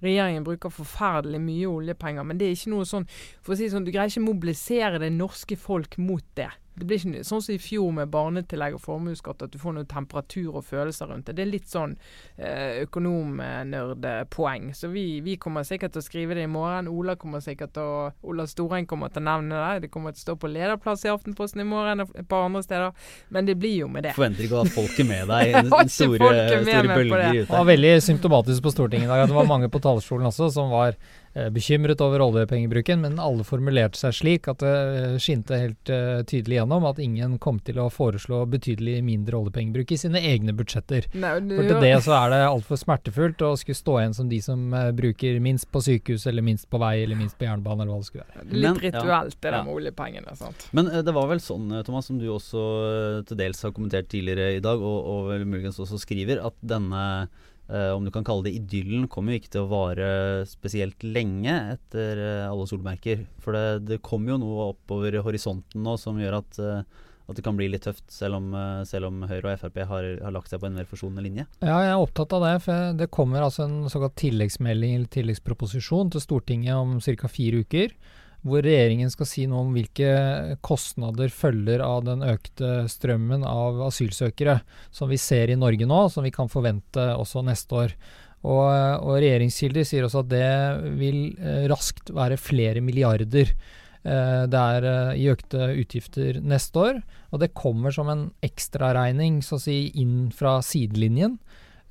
Regjeringen 0.00 0.46
bruker 0.46 0.72
forferdelig 0.72 1.40
mye 1.44 1.68
oljepenger. 1.68 2.26
Men 2.26 2.40
det 2.40 2.48
er 2.48 2.56
ikke 2.56 2.72
noe 2.74 2.88
sånn 2.88 3.06
For 3.44 3.54
å 3.54 3.58
si 3.58 3.68
sånn, 3.72 3.86
du 3.86 3.92
greier 3.92 4.12
ikke 4.12 4.24
mobilisere 4.24 5.00
det 5.02 5.12
norske 5.14 5.58
folk 5.60 5.98
mot 6.00 6.24
det. 6.38 6.50
Det 6.74 6.86
blir 6.86 7.00
ikke 7.00 7.24
sånn 7.26 7.42
som 7.42 7.54
i 7.54 7.60
fjor 7.60 7.90
med 7.92 8.10
barnetillegg 8.12 8.76
og 8.76 8.82
formuesskatt, 8.84 9.42
at 9.44 9.52
du 9.52 9.58
får 9.60 9.74
noe 9.76 9.88
temperatur 9.90 10.60
og 10.60 10.64
følelser 10.64 11.10
rundt 11.10 11.26
det. 11.28 11.34
Det 11.36 11.44
er 11.44 11.50
litt 11.50 11.68
sånn 11.68 11.96
eh, 12.38 12.80
økonomnerdpoeng. 12.86 14.70
Så 14.78 14.88
vi, 14.92 15.04
vi, 15.24 15.36
kommer 15.40 15.66
sikkert 15.66 15.94
til 15.94 16.02
å 16.02 16.06
skrive 16.06 16.38
det 16.38 16.46
i 16.46 16.50
morgen. 16.50 16.88
Ola 16.88 17.16
kommer 17.20 17.42
sikkert 17.44 17.74
til 17.76 17.84
å 17.84 17.98
Ola 18.30 18.46
Storeng 18.48 18.88
kommer 18.88 19.12
til 19.12 19.24
å 19.24 19.28
nevne 19.28 19.60
det. 19.60 19.86
Det 19.86 19.92
kommer 19.92 20.14
til 20.14 20.22
å 20.22 20.26
stå 20.28 20.36
på 20.40 20.52
lederplass 20.52 21.04
i 21.04 21.12
Aftenposten 21.12 21.64
i 21.64 21.68
morgen 21.68 22.06
og 22.06 22.14
et 22.14 22.28
par 22.30 22.46
andre 22.48 22.62
steder. 22.64 22.96
Men 23.34 23.50
det 23.50 23.58
blir 23.60 23.82
jo 23.82 23.90
med 23.92 24.08
det. 24.08 24.14
Forventer 24.16 24.46
ikke 24.46 24.60
å 24.60 24.64
ha 24.64 24.74
folket 24.74 25.10
med 25.10 25.30
deg 25.32 25.54
i 25.60 25.64
store, 25.66 25.90
store 25.90 26.84
bølger 26.94 27.26
ute. 27.26 27.46
Det 27.50 27.56
var 27.56 27.70
veldig 27.74 27.94
symptomatisk 28.06 28.64
på 28.64 28.74
Stortinget 28.76 29.08
i 29.08 29.12
dag 29.12 29.26
at 29.26 29.32
det 29.32 29.36
var 29.36 29.50
mange 29.50 29.68
på 29.72 29.82
talerstolen 29.82 30.30
også 30.30 30.52
som 30.54 30.72
var 30.72 30.96
bekymret 31.48 32.00
over 32.04 32.20
oljepengebruken, 32.20 33.00
men 33.00 33.18
alle 33.22 33.44
formulerte 33.46 33.98
seg 33.98 34.14
slik 34.16 34.48
at 34.50 34.60
det 34.62 34.74
eh, 35.00 35.16
skinte 35.22 35.58
helt 35.58 35.92
uh, 35.92 36.20
tydelig 36.28 36.58
gjennom 36.60 36.86
at 36.88 37.00
ingen 37.02 37.38
kom 37.42 37.58
til 37.64 37.80
å 37.82 37.88
foreslå 37.92 38.42
betydelig 38.52 38.98
mindre 39.06 39.38
oljepengebruk 39.40 39.94
i 39.94 39.98
sine 40.00 40.22
egne 40.30 40.54
budsjetter. 40.56 41.08
Nei, 41.14 41.32
For 41.54 41.70
til 41.70 41.84
det 41.84 41.94
så 42.06 42.16
er 42.18 42.34
det 42.34 42.40
altfor 42.46 42.80
smertefullt 42.80 43.44
å 43.46 43.52
skulle 43.60 43.80
stå 43.80 43.98
igjen 44.02 44.16
som 44.20 44.30
de 44.30 44.40
som 44.44 44.76
bruker 44.96 45.40
minst 45.42 45.70
på 45.72 45.82
sykehus, 45.84 46.26
eller 46.30 46.44
minst 46.46 46.68
på 46.70 46.80
vei, 46.82 46.94
eller 47.04 47.18
minst 47.18 47.38
på 47.40 47.48
jernbane, 47.48 47.84
eller 47.84 47.94
hva 47.94 48.00
det 48.02 48.10
skulle 48.10 48.26
være. 48.28 48.48
Litt 48.50 48.82
rituelt, 48.86 49.36
det 49.40 49.54
der 49.54 49.66
med 49.66 49.74
oljepengene. 49.74 50.36
sant? 50.38 50.66
Men 50.76 50.90
det 50.90 51.14
var 51.16 51.30
vel 51.30 51.42
sånn, 51.42 51.70
Thomas, 51.86 52.10
som 52.10 52.20
du 52.20 52.28
også 52.32 52.64
til 53.28 53.40
dels 53.40 53.62
har 53.64 53.74
kommentert 53.76 54.10
tidligere 54.12 54.56
i 54.58 54.64
dag, 54.64 54.82
og, 54.82 54.98
og 55.14 55.30
vel 55.32 55.46
muligens 55.48 55.80
også 55.80 56.00
skriver, 56.02 56.42
at 56.44 56.58
denne 56.60 57.04
Uh, 57.70 57.92
om 57.94 58.02
du 58.04 58.10
kan 58.10 58.24
kalle 58.26 58.48
det 58.48 58.56
idyllen, 58.58 59.06
kommer 59.10 59.34
jo 59.34 59.40
ikke 59.40 59.52
til 59.54 59.62
å 59.62 59.70
vare 59.70 60.06
spesielt 60.50 61.04
lenge 61.06 61.54
etter 61.76 62.18
uh, 62.18 62.48
alle 62.48 62.66
solmerker. 62.66 63.22
For 63.44 63.54
det, 63.54 63.84
det 63.86 64.00
kommer 64.06 64.34
jo 64.34 64.40
noe 64.42 64.72
oppover 64.72 65.20
horisonten 65.22 65.84
nå 65.86 65.94
som 66.00 66.18
gjør 66.18 66.40
at, 66.40 66.58
uh, 66.58 67.06
at 67.30 67.38
det 67.38 67.44
kan 67.46 67.54
bli 67.58 67.68
litt 67.70 67.86
tøft, 67.86 68.08
selv 68.10 68.40
om, 68.40 68.48
selv 68.90 69.06
om 69.06 69.22
Høyre 69.30 69.52
og 69.52 69.60
Frp 69.62 69.78
har, 69.86 70.08
har, 70.18 70.34
lagt 70.34 70.50
seg 70.50 70.58
på 70.62 70.66
en 70.66 70.80
mer 70.80 70.88
forsonende 70.90 71.22
linje. 71.22 71.46
Ja, 71.62 71.76
jeg 71.84 71.92
er 71.92 72.02
opptatt 72.02 72.34
av 72.34 72.42
det. 72.48 72.56
For 72.64 72.96
det 72.98 73.12
kommer 73.14 73.46
altså 73.46 73.68
en 73.68 73.84
såkalt 73.92 74.18
tilleggsmelding 74.18 74.96
eller 74.98 75.12
tilleggsproposisjon 75.14 76.10
til 76.10 76.26
Stortinget 76.26 76.74
om 76.74 76.98
ca. 76.98 77.30
fire 77.30 77.62
uker 77.62 77.94
hvor 78.46 78.64
regjeringen 78.64 79.10
skal 79.12 79.28
si 79.28 79.44
noe 79.48 79.66
om 79.66 79.74
hvilke 79.76 80.56
kostnader 80.64 81.32
følger 81.32 81.82
av 81.84 82.06
den 82.06 82.24
økte 82.24 82.86
strømmen 82.88 83.44
av 83.44 83.82
asylsøkere 83.90 84.60
som 84.94 85.10
vi 85.12 85.20
ser 85.20 85.52
i 85.52 85.58
Norge 85.60 85.88
nå, 85.88 86.06
som 86.08 86.24
vi 86.24 86.32
kan 86.34 86.48
forvente 86.52 87.04
også 87.16 87.44
neste 87.44 87.76
år. 87.82 87.94
Og, 88.40 88.70
og 89.04 89.18
regjeringskilder 89.20 89.84
sier 89.84 90.06
også 90.06 90.22
at 90.22 90.30
det 90.32 90.46
vil 90.96 91.18
eh, 91.36 91.66
raskt 91.68 92.08
være 92.16 92.40
flere 92.40 92.80
milliarder 92.80 93.50
eh, 93.52 94.44
det 94.48 94.60
er 94.60 94.86
eh, 94.88 95.18
i 95.20 95.26
økte 95.28 95.74
utgifter 95.74 96.38
neste 96.40 96.80
år. 96.80 97.02
Og 97.34 97.42
det 97.42 97.52
kommer 97.52 97.92
som 97.92 98.08
en 98.08 98.30
ekstraregning 98.46 99.42
si, 99.44 99.90
inn 100.00 100.30
fra 100.32 100.56
sidelinjen 100.64 101.36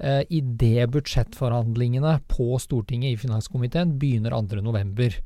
eh, 0.01 0.23
idet 0.33 0.89
budsjettforhandlingene 0.95 2.17
på 2.33 2.57
Stortinget 2.57 3.13
i 3.13 3.21
finanskomiteen 3.27 3.99
begynner 4.01 4.33
2.11. 4.33 5.21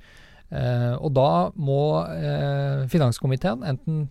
Eh, 0.53 0.93
og 1.01 1.15
da 1.17 1.50
må 1.57 1.81
eh, 2.13 2.83
finanskomiteen 2.91 3.63
enten 3.65 4.03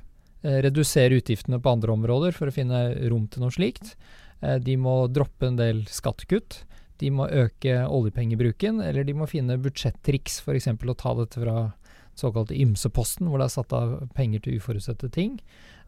eh, 0.43 0.59
redusere 0.67 1.21
utgiftene 1.21 1.61
på 1.63 1.77
andre 1.77 1.95
områder 1.95 2.35
for 2.35 2.51
å 2.51 2.55
finne 2.55 2.83
rom 3.13 3.29
til 3.31 3.45
noe 3.45 3.55
slikt. 3.55 3.95
de 4.43 4.75
må 4.75 5.07
droppe 5.07 5.47
en 5.47 5.57
del 5.57 5.85
skattekutt. 5.87 6.65
De 6.99 7.11
må 7.15 7.29
øke 7.31 7.85
oljepengebruken, 7.87 8.81
eller 8.83 9.05
de 9.07 9.15
må 9.15 9.29
finne 9.31 9.55
budsjettriks, 9.63 10.41
f.eks. 10.43 10.67
å 10.67 10.95
ta 10.99 11.13
dette 11.15 11.39
fra 11.39 11.71
såkalte 12.19 12.57
ymseposten, 12.59 13.29
hvor 13.31 13.39
det 13.39 13.47
er 13.47 13.55
satt 13.55 13.73
av 13.73 13.93
penger 14.17 14.43
til 14.43 14.59
uforutsette 14.59 15.13
ting. 15.15 15.37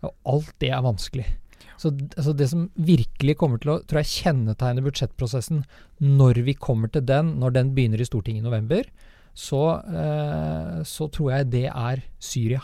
Og 0.07 0.15
alt 0.37 0.53
det 0.63 0.71
er 0.71 0.87
vanskelig. 0.87 1.27
Så 1.83 1.91
altså 2.15 2.33
det 2.39 2.47
som 2.53 2.69
virkelig 2.79 3.35
kommer 3.41 3.59
til 3.59 3.75
å 3.75 3.81
tror 3.83 4.05
jeg, 4.05 4.23
kjennetegne 4.23 4.85
budsjettprosessen 4.85 5.65
når 5.99 6.45
vi 6.47 6.55
kommer 6.55 6.93
til 6.95 7.03
den, 7.07 7.35
når 7.43 7.57
den 7.59 7.75
begynner 7.75 8.03
i 8.03 8.07
Stortinget 8.07 8.45
i 8.45 8.47
november, 8.47 8.87
så, 9.35 9.63
eh, 9.83 10.83
så 10.87 11.09
tror 11.11 11.33
jeg 11.35 11.51
det 11.51 11.67
er 11.69 12.05
Syria. 12.23 12.63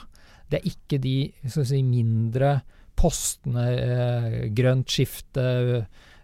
Det 0.51 0.61
er 0.61 0.71
ikke 0.71 1.01
de 1.03 1.17
si, 1.51 1.83
mindre 1.83 2.61
postene 2.99 3.67
eh, 3.75 4.39
grønt 4.55 4.91
skifte, 4.91 5.45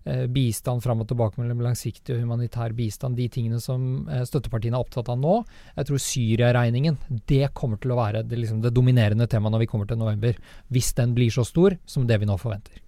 eh, 0.06 0.24
bistand 0.30 0.84
fram 0.84 1.02
og 1.02 1.10
tilbake 1.10 1.40
mellom 1.40 1.64
langsiktig 1.66 2.14
og 2.14 2.22
humanitær 2.22 2.74
bistand, 2.78 3.18
de 3.18 3.26
tingene 3.32 3.58
som 3.62 4.06
støttepartiene 4.06 4.78
er 4.78 4.86
opptatt 4.86 5.10
av 5.10 5.18
nå. 5.18 5.40
Jeg 5.74 5.90
tror 5.90 6.02
Syria-regningen 6.06 6.98
det 7.26 7.50
kommer 7.58 7.82
til 7.82 7.94
å 7.94 8.00
være 8.00 8.22
det, 8.22 8.38
liksom 8.38 8.62
det 8.62 8.74
dominerende 8.76 9.26
temaet 9.30 9.56
når 9.56 9.66
vi 9.66 9.70
kommer 9.72 9.90
til 9.90 9.98
november. 9.98 10.38
Hvis 10.70 10.94
den 10.98 11.14
blir 11.16 11.34
så 11.34 11.46
stor 11.46 11.78
som 11.90 12.06
det 12.06 12.20
vi 12.22 12.30
nå 12.30 12.38
forventer. 12.38 12.85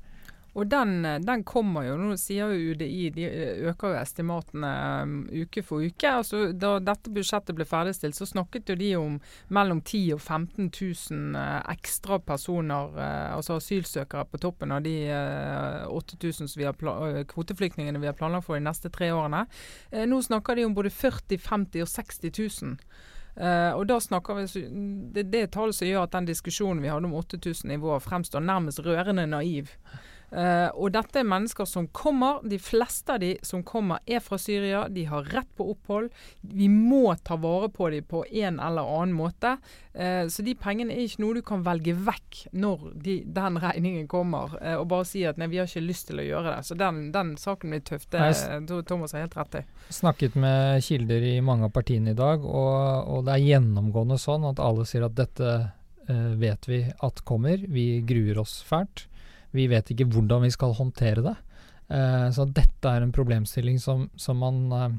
Og 0.55 0.67
den, 0.67 1.03
den, 1.23 1.43
kommer 1.45 1.85
jo. 1.87 1.97
Nå 2.01 2.17
sier 2.19 2.51
jo 2.51 2.73
UDI 2.73 3.11
de 3.15 3.27
øker 3.69 3.93
jo 3.93 3.99
estimatene 4.01 4.71
um, 5.03 5.17
uke 5.31 5.63
for 5.63 5.85
uke. 5.85 6.11
Altså, 6.11 6.53
da 6.53 6.77
dette 6.83 7.13
budsjettet 7.15 7.57
ble 7.57 7.67
ferdigstilt, 7.69 8.17
så 8.17 8.27
snakket 8.29 8.73
jo 8.73 8.79
de 8.81 8.91
om 8.99 9.19
mellom 9.55 9.83
10 9.83 10.17
og 10.17 10.23
15 10.23 10.71
000 10.73 11.37
uh, 11.37 11.61
ekstra 11.75 12.19
personer, 12.25 12.97
uh, 12.97 13.37
altså 13.37 13.59
asylsøkere, 13.61 14.27
på 14.33 14.41
toppen 14.43 14.73
av 14.75 14.83
de 14.87 14.97
uh, 15.13 15.85
8000 15.95 16.51
uh, 16.65 17.23
kvoteflyktningene 17.29 18.01
vi 18.01 18.11
har 18.11 18.17
planlagt 18.19 18.49
for 18.49 18.59
de 18.59 18.65
neste 18.65 18.91
tre 18.95 19.13
årene. 19.15 19.45
Uh, 19.93 20.05
nå 20.09 20.23
snakker 20.25 20.59
de 20.59 20.67
om 20.67 20.75
både 20.75 20.95
40 20.95 21.39
50 21.45 21.85
og 21.85 21.93
60 21.93 22.35
000. 22.65 22.77
Uh, 23.39 23.71
og 23.79 23.85
da 23.87 24.01
snakker 24.03 24.35
vi, 24.35 24.47
Det 25.15 25.21
er 25.23 25.31
det 25.31 25.51
tallet 25.55 25.77
som 25.77 25.87
gjør 25.87 26.09
at 26.09 26.15
den 26.17 26.27
diskusjonen 26.27 26.83
vi 26.83 26.91
hadde 26.91 27.07
om 27.07 27.15
8000 27.15 27.71
nivåer 27.71 28.03
fremstår 28.03 28.43
nærmest 28.43 28.83
rørende 28.83 29.29
naiv. 29.31 29.71
Uh, 30.29 30.69
og 30.77 30.93
dette 30.93 31.23
er 31.23 31.29
mennesker 31.29 31.65
som 31.69 31.87
kommer. 31.97 32.43
De 32.45 32.59
fleste 32.61 33.15
av 33.15 33.23
de 33.23 33.31
som 33.47 33.63
kommer 33.65 34.03
er 34.05 34.21
fra 34.21 34.37
Syria. 34.41 34.85
De 34.93 35.07
har 35.09 35.25
rett 35.33 35.49
på 35.57 35.71
opphold. 35.73 36.11
Vi 36.41 36.69
må 36.69 37.15
ta 37.25 37.39
vare 37.41 37.71
på 37.73 37.89
dem 37.95 38.05
på 38.09 38.25
en 38.29 38.61
eller 38.61 38.85
annen 38.85 39.17
måte. 39.17 39.55
Uh, 39.97 40.29
så 40.29 40.45
de 40.45 40.55
pengene 40.59 40.93
er 40.93 41.07
ikke 41.07 41.25
noe 41.25 41.39
du 41.39 41.43
kan 41.47 41.65
velge 41.65 41.97
vekk 41.97 42.43
når 42.53 42.85
de, 43.01 43.17
den 43.25 43.59
regningen 43.63 44.05
kommer, 44.11 44.53
uh, 44.61 44.77
og 44.83 44.87
bare 44.93 45.09
si 45.09 45.25
at 45.29 45.41
nei, 45.41 45.49
vi 45.49 45.63
har 45.63 45.71
ikke 45.71 45.87
lyst 45.87 46.11
til 46.11 46.21
å 46.21 46.29
gjøre 46.29 46.53
det. 46.53 46.69
Så 46.69 46.77
den, 46.79 47.09
den 47.15 47.35
saken 47.41 47.73
blir 47.73 47.85
tøff. 47.89 48.05
Det 48.13 48.29
Thomas 48.89 49.17
har 49.17 49.25
helt 49.25 49.37
rett 49.39 49.61
i. 49.63 49.67
Snakket 49.97 50.37
med 50.39 50.85
kilder 50.85 51.25
i 51.25 51.39
mange 51.45 51.69
av 51.69 51.73
partiene 51.73 52.13
i 52.13 52.19
dag, 52.19 52.45
og, 52.45 53.09
og 53.09 53.25
det 53.27 53.39
er 53.39 53.47
gjennomgående 53.47 54.21
sånn 54.21 54.45
at 54.51 54.61
alle 54.61 54.85
sier 54.89 55.09
at 55.09 55.17
dette 55.17 55.59
vet 56.41 56.65
vi 56.65 56.79
at 57.05 57.21
kommer. 57.29 57.61
Vi 57.69 57.99
gruer 58.09 58.39
oss 58.41 58.63
fælt. 58.65 59.09
Vi 59.57 59.69
vet 59.71 59.93
ikke 59.93 60.09
hvordan 60.13 60.45
vi 60.45 60.53
skal 60.55 60.77
håndtere 60.77 61.25
det. 61.25 61.37
Eh, 61.89 62.27
så 62.35 62.45
dette 62.45 62.91
er 62.91 63.05
en 63.05 63.15
problemstilling 63.15 63.79
som, 63.81 64.09
som 64.17 64.41
man 64.43 64.59
eh, 64.73 64.97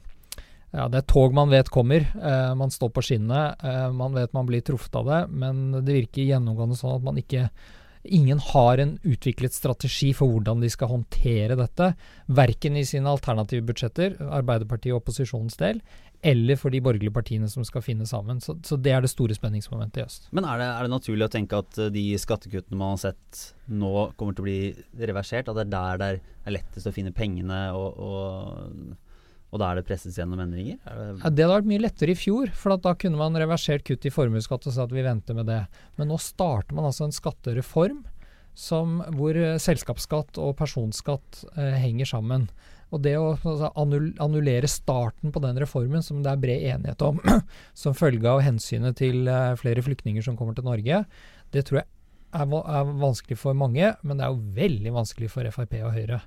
ja, 0.71 0.85
Det 0.89 1.01
er 1.01 1.09
tog 1.09 1.33
man 1.33 1.49
vet 1.49 1.69
kommer. 1.73 2.05
Eh, 2.05 2.53
man 2.57 2.71
står 2.73 2.93
på 2.93 3.03
skinnet. 3.05 3.61
Eh, 3.65 3.89
man 3.93 4.13
vet 4.17 4.33
man 4.33 4.49
blir 4.49 4.61
truffet 4.65 4.95
av 5.01 5.09
det, 5.09 5.21
men 5.33 5.69
det 5.79 6.01
virker 6.01 6.27
gjennomgående 6.29 6.77
sånn 6.77 6.97
at 6.99 7.05
man 7.05 7.21
ikke 7.21 7.49
Ingen 8.03 8.39
har 8.39 8.79
en 8.79 8.93
utviklet 9.03 9.51
strategi 9.51 10.13
for 10.15 10.31
hvordan 10.31 10.61
de 10.63 10.69
skal 10.71 10.87
håndtere 10.87 11.57
dette. 11.59 11.89
Verken 12.31 12.77
i 12.79 12.85
sine 12.87 13.11
alternative 13.11 13.65
budsjetter, 13.67 14.15
Arbeiderpartiet 14.23 14.93
og 14.93 15.01
opposisjonens 15.01 15.59
del, 15.59 15.81
eller 16.21 16.57
for 16.59 16.73
de 16.73 16.81
borgerlige 16.83 17.13
partiene 17.15 17.47
som 17.51 17.63
skal 17.67 17.83
finne 17.83 18.07
sammen. 18.07 18.41
Så, 18.43 18.57
så 18.65 18.75
det 18.75 18.91
er 18.91 19.03
det 19.03 19.11
store 19.11 19.35
spenningsmomentet 19.37 20.01
i 20.01 20.05
øst. 20.05 20.27
Men 20.35 20.47
er 20.47 20.59
det, 20.59 20.67
er 20.67 20.85
det, 20.85 20.91
naturlig 20.91 21.27
å 21.27 21.31
tenke 21.31 21.61
at 21.63 21.79
eh, 21.79 21.91
de 21.95 22.05
skattekuttene 22.19 22.79
man 22.79 22.95
har 22.95 23.03
sett 23.05 23.43
nå 23.71 24.09
kommer 24.19 24.35
til 24.35 24.43
å 24.43 24.47
bli 24.49 25.05
reversert? 25.09 25.51
At 25.51 25.61
det 25.61 25.67
er 25.67 26.01
der 26.01 26.01
det 26.01 26.09
er 26.49 26.57
lettest 26.57 26.89
å 26.89 26.95
finne 26.95 27.15
pengene, 27.15 27.59
og, 27.77 27.99
og, 28.03 28.97
og 29.53 29.61
da 29.61 29.69
er 29.69 29.79
det 29.79 29.85
presses 29.87 30.17
gjennom 30.19 30.41
endringer? 30.43 30.79
Det, 30.83 31.07
ja, 31.23 31.31
det 31.31 31.45
hadde 31.45 31.51
vært 31.53 31.71
mye 31.71 31.83
lettere 31.85 32.15
i 32.15 32.19
fjor, 32.19 32.51
for 32.57 32.75
da 32.75 32.95
kunne 32.99 33.19
man 33.21 33.39
reversert 33.39 33.85
kutt 33.87 34.07
i 34.07 34.13
formuesskatt 34.13 34.67
og 34.67 34.75
sagt 34.75 34.89
at 34.89 34.97
vi 34.97 35.05
venter 35.05 35.37
med 35.37 35.47
det. 35.51 35.61
Men 35.99 36.11
nå 36.11 36.19
starter 36.19 36.75
man 36.75 36.89
altså 36.89 37.07
en 37.07 37.15
skattereform 37.15 38.03
som, 38.59 38.99
hvor 39.15 39.37
selskapsskatt 39.61 40.39
og 40.41 40.57
personskatt 40.59 41.45
eh, 41.55 41.79
henger 41.79 42.09
sammen. 42.11 42.49
Og 42.89 43.03
det 43.05 43.13
å 43.19 43.35
altså, 43.35 43.69
annullere 43.77 44.69
starten 44.69 45.33
på 45.33 45.41
den 45.43 45.59
reformen, 45.61 46.01
som 46.05 46.23
det 46.25 46.31
er 46.31 46.41
bred 46.41 46.65
enighet 46.73 47.03
om, 47.05 47.21
som 47.81 47.97
følge 47.97 48.29
av 48.31 48.41
hensynet 48.45 48.97
til 48.99 49.29
uh, 49.29 49.53
flere 49.59 49.83
flyktninger 49.85 50.25
som 50.25 50.37
kommer 50.39 50.57
til 50.57 50.65
Norge, 50.65 51.03
det 51.53 51.65
tror 51.67 51.83
jeg 51.83 51.89
er, 52.33 52.55
er, 52.59 52.95
vanskelig 53.01 53.37
for 53.41 53.57
mange, 53.57 53.93
men 54.01 54.17
det 54.17 54.25
er 54.25 54.33
jo 54.33 54.55
veldig 54.57 54.95
vanskelig 54.95 55.29
for 55.33 55.49
Frp 55.53 55.75
og 55.83 55.93
Høyre. 55.95 56.21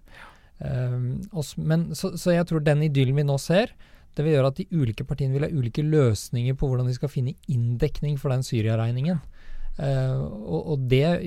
Um, 0.62 1.22
også, 1.34 1.62
men, 1.66 1.88
så, 1.98 2.12
så, 2.14 2.36
jeg 2.36 2.46
tror 2.46 2.62
den 2.62 2.84
idyllen 2.86 3.18
vi 3.18 3.26
nå 3.26 3.38
ser, 3.42 3.74
det 4.14 4.26
vil 4.26 4.36
gjøre 4.36 4.52
at 4.52 4.58
de 4.60 4.68
ulike 4.76 5.06
partiene 5.08 5.34
vil 5.34 5.46
ha 5.46 5.50
ulike 5.50 5.82
løsninger 5.82 6.54
på 6.58 6.68
hvordan 6.68 6.90
de 6.90 6.94
skal 6.94 7.10
finne 7.10 7.34
inndekning 7.50 8.18
for 8.20 8.34
den 8.34 8.44
Syria-regningen. 8.46 9.22
Uh, 9.78 10.28
og, 10.52 10.82
det 10.90 11.22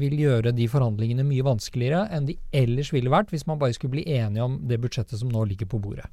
vil 0.00 0.14
gjøre 0.22 0.54
de 0.56 0.64
forhandlingene 0.72 1.26
mye 1.28 1.44
vanskeligere 1.44 2.06
enn 2.16 2.30
de 2.30 2.38
ellers 2.56 2.94
ville 2.94 3.12
vært 3.12 3.28
hvis 3.34 3.44
man 3.44 3.60
bare 3.60 3.76
skulle 3.76 3.98
bli 3.98 4.06
enige 4.08 4.46
om 4.46 4.56
det 4.70 4.80
budsjettet 4.80 5.20
som 5.20 5.28
nå 5.28 5.44
ligger 5.50 5.68
på 5.68 5.82
bordet. 5.84 6.08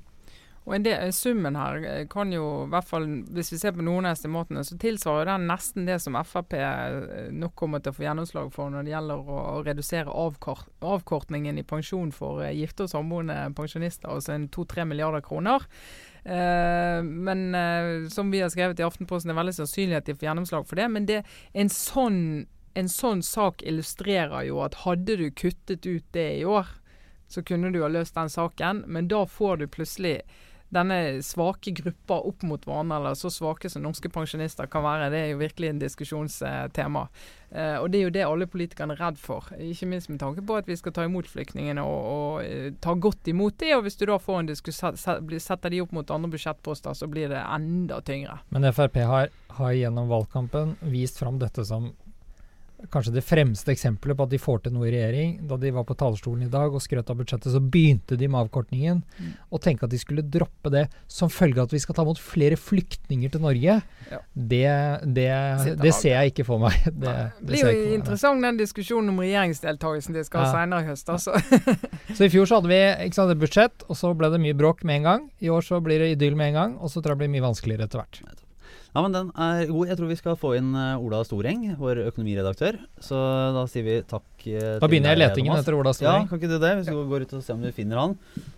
Og 0.67 0.83
del, 0.83 1.13
Summen 1.15 1.55
her 1.55 1.83
eh, 1.87 2.01
kan 2.11 2.31
jo, 2.33 2.43
i 2.65 2.71
hvert 2.73 2.87
fall 2.89 3.05
hvis 3.31 3.53
vi 3.53 3.59
ser 3.61 3.75
på 3.75 3.85
noen 3.87 4.09
av 4.09 4.17
estimatene, 4.17 4.65
så 4.67 4.75
tilsvarer 4.79 5.29
den 5.29 5.47
nesten 5.47 5.87
det 5.87 6.01
som 6.03 6.17
Frp 6.27 6.57
eh, 6.59 7.29
nok 7.31 7.55
kommer 7.55 7.79
til 7.79 7.93
å 7.93 7.95
få 7.95 8.03
gjennomslag 8.03 8.51
for 8.55 8.73
når 8.73 8.83
det 8.83 8.91
gjelder 8.91 9.31
å, 9.31 9.39
redusere 9.63 10.11
avkort, 10.11 10.67
avkortningen 10.83 11.61
i 11.61 11.65
pensjon 11.67 12.11
for 12.15 12.43
gifte 12.51 12.83
og 12.83 12.91
samboende 12.91 13.39
pensjonister, 13.55 14.11
altså 14.11 14.35
en 14.35 14.49
to-tre 14.51 14.83
milliarder 14.87 15.23
kroner. 15.23 15.63
Uh, 16.27 16.99
men 17.03 17.55
uh, 17.55 18.09
som 18.11 18.31
vi 18.31 18.41
har 18.43 18.51
skrevet 18.51 18.81
i 18.81 18.85
Aftenposten, 18.85 19.31
det 19.31 19.35
er 19.35 19.39
veldig 19.39 19.55
sannsynlig 19.61 19.99
at 19.99 20.09
de 20.09 20.15
får 20.17 20.27
gjennomslag 20.27 20.67
for 20.67 20.79
det. 20.79 20.87
Men 20.91 21.07
det, 21.07 21.21
en, 21.53 21.71
sånn, 21.71 22.19
en 22.75 22.91
sånn 22.91 23.23
sak 23.23 23.63
illustrerer 23.63 24.49
jo 24.49 24.59
at 24.65 24.81
hadde 24.83 25.15
du 25.21 25.29
kuttet 25.31 25.87
ut 25.87 26.05
det 26.17 26.27
i 26.41 26.43
år, 26.47 26.67
så 27.31 27.43
kunne 27.43 27.71
du 27.71 27.81
ha 27.83 27.91
løst 27.91 28.15
den 28.15 28.31
saken. 28.31 28.83
Men 28.87 29.07
da 29.11 29.23
får 29.27 29.63
du 29.63 29.67
plutselig 29.71 30.19
denne 30.73 31.21
svake 31.23 31.71
gruppa 31.71 32.19
opp 32.27 32.43
mot 32.43 32.65
hverandre, 32.67 32.97
eller 32.99 33.17
så 33.17 33.31
svake 33.31 33.69
som 33.71 33.85
norske 33.85 34.09
pensjonister 34.11 34.67
kan 34.71 34.83
være, 34.83 35.09
det 35.13 35.21
er 35.23 35.29
jo 35.31 35.39
virkelig 35.39 35.69
en 35.71 35.81
diskusjonstema. 35.81 37.03
Eh, 37.49 37.77
og 37.79 37.87
det 37.91 37.99
er 37.99 38.03
jo 38.03 38.13
det 38.17 38.25
alle 38.27 38.49
politikerne 38.51 38.97
er 38.97 39.03
redd 39.05 39.19
for. 39.21 39.47
Ikke 39.63 39.87
minst 39.87 40.11
med 40.11 40.19
tanke 40.19 40.43
på 40.43 40.57
at 40.59 40.67
vi 40.67 40.75
skal 40.79 40.95
ta 40.95 41.05
imot 41.07 41.29
flyktningene 41.31 41.83
og, 41.87 42.09
og 42.11 42.41
uh, 42.43 42.67
ta 42.83 42.95
godt 42.99 43.29
imot 43.31 43.55
dem. 43.61 43.77
Og 43.77 43.85
hvis 43.87 43.99
du 43.99 44.03
da 44.09 44.17
får 44.19 44.41
en 44.43 44.51
setter 45.39 45.71
de 45.71 45.81
opp 45.83 45.95
mot 45.95 46.11
andre 46.11 46.33
budsjettposter, 46.35 46.97
så 46.97 47.07
blir 47.07 47.31
det 47.31 47.39
enda 47.43 48.01
tyngre. 48.03 48.41
Men 48.51 48.67
Frp 48.73 48.99
har, 49.07 49.31
har 49.59 49.77
gjennom 49.77 50.11
valgkampen 50.11 50.75
vist 50.91 51.21
fram 51.21 51.39
dette 51.39 51.63
som 51.67 51.93
kanskje 52.93 53.13
det 53.15 53.23
fremste 53.25 53.71
eksempelet 53.73 54.17
på 54.17 54.25
at 54.27 54.31
de 54.31 54.39
får 54.41 54.59
til 54.65 54.75
noe 54.75 54.87
i 54.87 54.91
regjering. 54.93 55.33
Da 55.49 55.57
de 55.59 55.71
var 55.73 55.85
på 55.87 55.95
talerstolen 55.97 56.45
i 56.45 56.51
dag 56.51 56.73
og 56.73 56.83
skrøt 56.83 57.09
av 57.09 57.17
budsjettet, 57.19 57.49
så 57.53 57.61
begynte 57.61 58.17
de 58.19 58.29
med 58.29 58.45
avkortningen. 58.45 59.01
Mm. 59.17 59.31
Og 59.49 59.61
tenke 59.63 59.87
at 59.87 59.93
de 59.93 59.99
skulle 60.01 60.25
droppe 60.25 60.71
det 60.73 60.85
som 61.11 61.31
følge 61.33 61.61
av 61.61 61.71
at 61.71 61.73
vi 61.73 61.81
skal 61.81 61.97
ta 61.97 62.05
imot 62.05 62.21
flere 62.21 62.59
flyktninger 62.59 63.33
til 63.33 63.43
Norge, 63.43 63.79
ja. 64.11 64.21
det, 64.33 64.63
det, 65.17 65.27
det, 65.81 65.93
ser 65.97 66.15
jeg 66.19 66.33
ikke 66.33 66.47
for 66.47 66.63
meg. 66.63 66.77
Det, 66.97 67.13
det 67.43 67.51
blir 67.51 67.61
jo 67.61 67.97
interessant 67.97 68.41
den 68.41 68.57
diskusjonen 68.57 69.11
om 69.11 69.19
regjeringsdeltakelsen 69.21 70.15
de 70.15 70.23
skal 70.25 70.41
ha 70.41 70.47
ja. 70.47 70.53
senere 70.55 70.81
i 70.81 70.87
høst. 70.89 71.11
Altså. 71.13 71.37
så 72.17 72.25
i 72.25 72.31
fjor 72.33 72.49
så 72.49 72.59
hadde 72.59 72.71
vi 72.71 72.79
ikke 73.05 73.19
sant, 73.19 73.33
et 73.33 73.41
budsjett, 73.43 73.85
og 73.85 73.99
så 73.99 74.13
ble 74.17 74.31
det 74.33 74.41
mye 74.41 74.57
bråk 74.57 74.81
med 74.87 75.01
en 75.01 75.07
gang. 75.11 75.29
I 75.43 75.51
år 75.53 75.65
så 75.67 75.81
blir 75.83 76.01
det 76.01 76.15
idyll 76.15 76.37
med 76.39 76.53
en 76.53 76.59
gang, 76.61 76.75
og 76.81 76.91
så 76.91 77.01
tror 77.01 77.13
jeg 77.13 77.19
det 77.19 77.25
blir 77.25 77.35
mye 77.37 77.47
vanskeligere 77.49 77.89
etter 77.89 78.01
hvert. 78.01 78.46
Ja, 78.93 79.03
men 79.03 79.13
den 79.13 79.31
er 79.35 79.65
god. 79.69 79.89
Jeg 79.91 79.99
tror 79.99 80.09
vi 80.09 80.17
skal 80.19 80.37
få 80.39 80.53
inn 80.57 80.69
eh, 80.77 81.03
Ola 81.03 81.23
Storeng, 81.27 81.65
vår 81.79 82.03
økonomiredaktør. 82.07 82.79
Så 83.03 83.17
da 83.55 83.65
sier 83.69 83.85
vi 83.85 83.97
takk 84.07 84.27
uh, 84.47 84.77
Da 84.81 84.89
begynner 84.89 85.13
jeg 85.13 85.21
letingen 85.21 85.57
etter 85.57 85.75
Ola 85.77 85.93
Storeng. 85.95 86.27
Ja, 86.27 86.29
kan 86.29 86.39
ikke 86.41 86.51
du 86.53 86.59
det? 86.61 86.75
Vi 86.79 86.85
skal 86.87 87.01
gå 87.09 87.19
ut 87.23 87.35
og 87.37 87.43
se 87.45 87.55
om 87.57 87.65
vi 87.67 87.73
finner 87.75 88.01
han. 88.01 88.15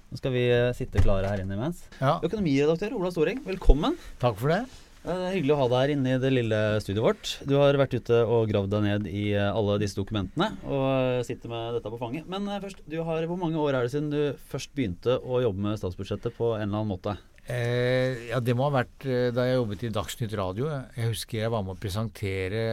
Nå 0.10 0.20
skal 0.20 0.36
vi 0.36 0.46
uh, 0.52 0.70
sitte 0.78 1.02
klare 1.04 1.32
her 1.32 1.42
inne 1.44 1.58
imens. 1.58 1.82
Ja. 1.98 2.20
Økonomiredaktør 2.26 2.96
Ola 3.00 3.12
Storeng, 3.16 3.42
velkommen. 3.48 3.98
Takk 4.22 4.38
for 4.40 4.54
det. 4.54 4.62
Det 5.00 5.16
er 5.16 5.32
hyggelig 5.32 5.54
å 5.56 5.60
ha 5.62 5.68
deg 5.72 5.82
her 5.82 5.92
inne 5.94 6.12
i 6.12 6.20
det 6.22 6.30
lille 6.34 6.58
studioet 6.84 7.06
vårt. 7.06 7.30
Du 7.48 7.54
har 7.56 7.78
vært 7.80 7.96
ute 7.96 8.18
og 8.28 8.50
gravd 8.52 8.74
deg 8.74 8.84
ned 8.84 9.08
i 9.08 9.24
alle 9.40 9.78
disse 9.80 9.96
dokumentene 9.98 10.50
og 10.68 11.24
sitter 11.26 11.50
med 11.50 11.78
dette 11.78 11.92
på 11.94 12.00
fanget. 12.02 12.28
Men 12.30 12.50
først, 12.60 12.84
har, 13.08 13.28
hvor 13.32 13.40
mange 13.40 13.58
år 13.64 13.80
er 13.80 13.88
det 13.88 13.94
siden 13.96 14.12
du 14.12 14.20
først 14.52 14.76
begynte 14.76 15.16
å 15.24 15.40
jobbe 15.46 15.70
med 15.70 15.80
statsbudsjettet 15.80 16.36
på 16.36 16.52
en 16.58 16.68
eller 16.68 16.82
annen 16.82 16.92
måte? 16.92 17.16
Eh, 17.50 18.30
ja, 18.30 18.40
Det 18.40 18.54
må 18.54 18.68
ha 18.68 18.76
vært 18.82 19.06
eh, 19.10 19.30
da 19.34 19.48
jeg 19.48 19.58
jobbet 19.58 19.86
i 19.88 19.94
Dagsnytt 19.94 20.36
radio. 20.38 20.70
Jeg 20.94 21.14
husker 21.14 21.42
jeg 21.42 21.54
var 21.54 21.64
med 21.66 21.74
å 21.74 21.82
presentere 21.82 22.64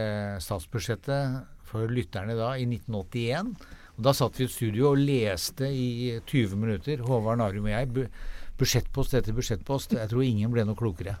statsbudsjettet 0.43 1.39
for 1.67 1.89
lytterne 1.89 2.37
da, 2.37 2.51
i 2.61 2.67
1981. 2.69 3.55
Og 3.97 4.03
Da 4.05 4.13
satt 4.13 4.37
vi 4.37 4.45
i 4.45 4.49
et 4.49 4.53
studio 4.53 4.91
og 4.91 5.01
leste 5.01 5.71
i 5.73 6.19
20 6.29 6.61
minutter, 6.61 7.01
Håvard 7.07 7.41
Narum 7.41 7.65
og 7.65 7.73
jeg, 7.73 8.05
budsjettpost 8.59 9.17
etter 9.17 9.33
budsjettpost. 9.37 9.97
Jeg 9.97 10.11
tror 10.13 10.25
ingen 10.25 10.53
ble 10.53 10.67
noe 10.67 10.77
klokere. 10.77 11.17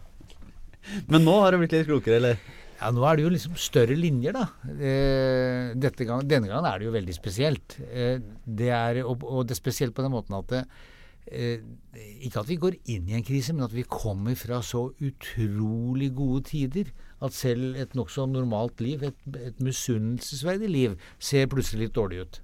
Men 1.09 1.25
nå 1.25 1.33
har 1.41 1.51
du 1.51 1.63
blitt 1.63 1.73
litt 1.73 1.89
klokere, 1.89 2.21
eller? 2.21 2.37
Ja, 2.77 2.91
Nå 2.93 3.01
er 3.09 3.17
det 3.17 3.23
jo 3.25 3.31
liksom 3.33 3.55
større 3.57 3.95
linjer, 3.97 4.35
da. 4.37 4.45
Eh, 4.77 5.73
gang, 6.05 6.21
denne 6.29 6.45
gangen 6.45 6.67
er 6.69 6.77
det 6.77 6.85
jo 6.85 6.93
veldig 6.93 7.15
spesielt. 7.15 7.79
Eh, 7.89 8.21
det 8.45 8.69
er, 8.69 9.01
og, 9.01 9.25
og, 9.25 9.47
det 9.49 9.55
er 9.55 9.59
spesielt 9.63 9.97
på 9.97 10.05
den 10.05 10.13
måten 10.13 10.37
at 10.37 10.53
det, 10.53 10.61
eh, 10.61 10.93
Ikke 11.27 12.41
at 12.41 12.49
vi 12.49 12.59
går 12.61 12.77
inn 12.89 13.09
i 13.09 13.15
en 13.17 13.25
krise, 13.25 13.53
men 13.55 13.65
at 13.65 13.75
vi 13.75 13.85
kommer 13.87 14.37
fra 14.39 14.61
så 14.63 14.87
utrolig 15.03 16.11
gode 16.15 16.43
tider 16.51 16.91
at 17.23 17.33
selv 17.33 17.75
et 17.81 17.95
nokså 17.97 18.27
normalt 18.29 18.81
liv, 18.81 19.03
et, 19.03 19.17
et 19.41 19.59
misunnelsesverdig 19.63 20.69
liv, 20.69 20.97
ser 21.19 21.49
plutselig 21.51 21.87
litt 21.87 21.97
dårlig 21.97 22.21
ut. 22.23 22.39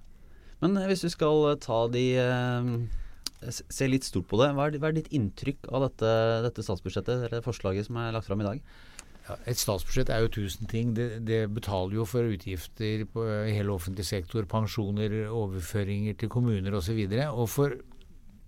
Men 0.63 0.80
hvis 0.90 1.06
vi 1.06 1.13
skal 1.13 1.56
ta 1.62 1.86
de 1.92 2.06
Se 3.44 3.88
litt 3.90 4.06
stort 4.08 4.30
på 4.32 4.38
det. 4.40 4.54
Hva 4.56 4.70
er, 4.70 4.78
hva 4.80 4.88
er 4.88 4.96
ditt 4.96 5.10
inntrykk 5.12 5.68
av 5.75 5.84
dette, 5.84 6.12
dette 6.46 6.63
statsbudsjettet, 6.63 7.25
eller 7.28 7.44
forslaget 7.44 7.90
som 7.90 7.98
er 8.00 8.13
lagt 8.16 8.30
fram 8.30 8.40
i 8.40 8.46
dag? 8.48 8.62
Ja, 9.24 9.36
et 9.48 9.60
statsbudsjett 9.60 10.12
er 10.12 10.24
jo 10.24 10.32
tusen 10.36 10.68
ting. 10.72 10.94
Det, 10.96 11.08
det 11.28 11.42
betaler 11.56 11.96
jo 11.96 12.06
for 12.08 12.28
utgifter 12.28 13.06
på 13.12 13.24
hele 13.24 13.75
offentlig 13.75 14.06
sektor. 14.08 14.48
Pensjoner, 14.48 15.16
overføringer 15.28 16.16
til 16.20 16.32
kommuner 16.32 16.75
osv. 16.80 17.00
Og, 17.04 17.20
så 17.20 17.30
og 17.32 17.52
for 17.52 17.75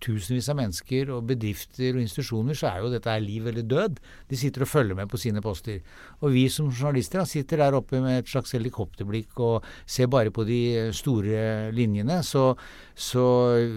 tusenvis 0.05 0.49
av 0.51 0.59
mennesker 0.59 1.11
og 1.13 1.25
bedrifter 1.31 1.95
og 1.95 2.03
institusjoner, 2.03 2.57
så 2.57 2.69
er 2.69 2.83
jo 2.83 2.91
dette 2.93 3.15
liv 3.23 3.47
eller 3.49 3.65
død. 3.65 3.99
De 4.29 4.39
sitter 4.39 4.65
og 4.65 4.69
følger 4.71 4.99
med 4.99 5.09
på 5.11 5.19
sine 5.21 5.41
poster. 5.43 5.81
Og 6.21 6.35
vi 6.35 6.45
som 6.53 6.69
journalister 6.69 7.25
sitter 7.29 7.63
der 7.63 7.77
oppe 7.77 8.01
med 8.03 8.21
et 8.21 8.29
slags 8.29 8.53
helikopterblikk 8.55 9.39
og 9.43 9.65
ser 9.85 10.11
bare 10.11 10.33
på 10.35 10.45
de 10.47 10.59
store 10.95 11.71
linjene. 11.75 12.21
Så, 12.25 12.51
så 12.93 13.25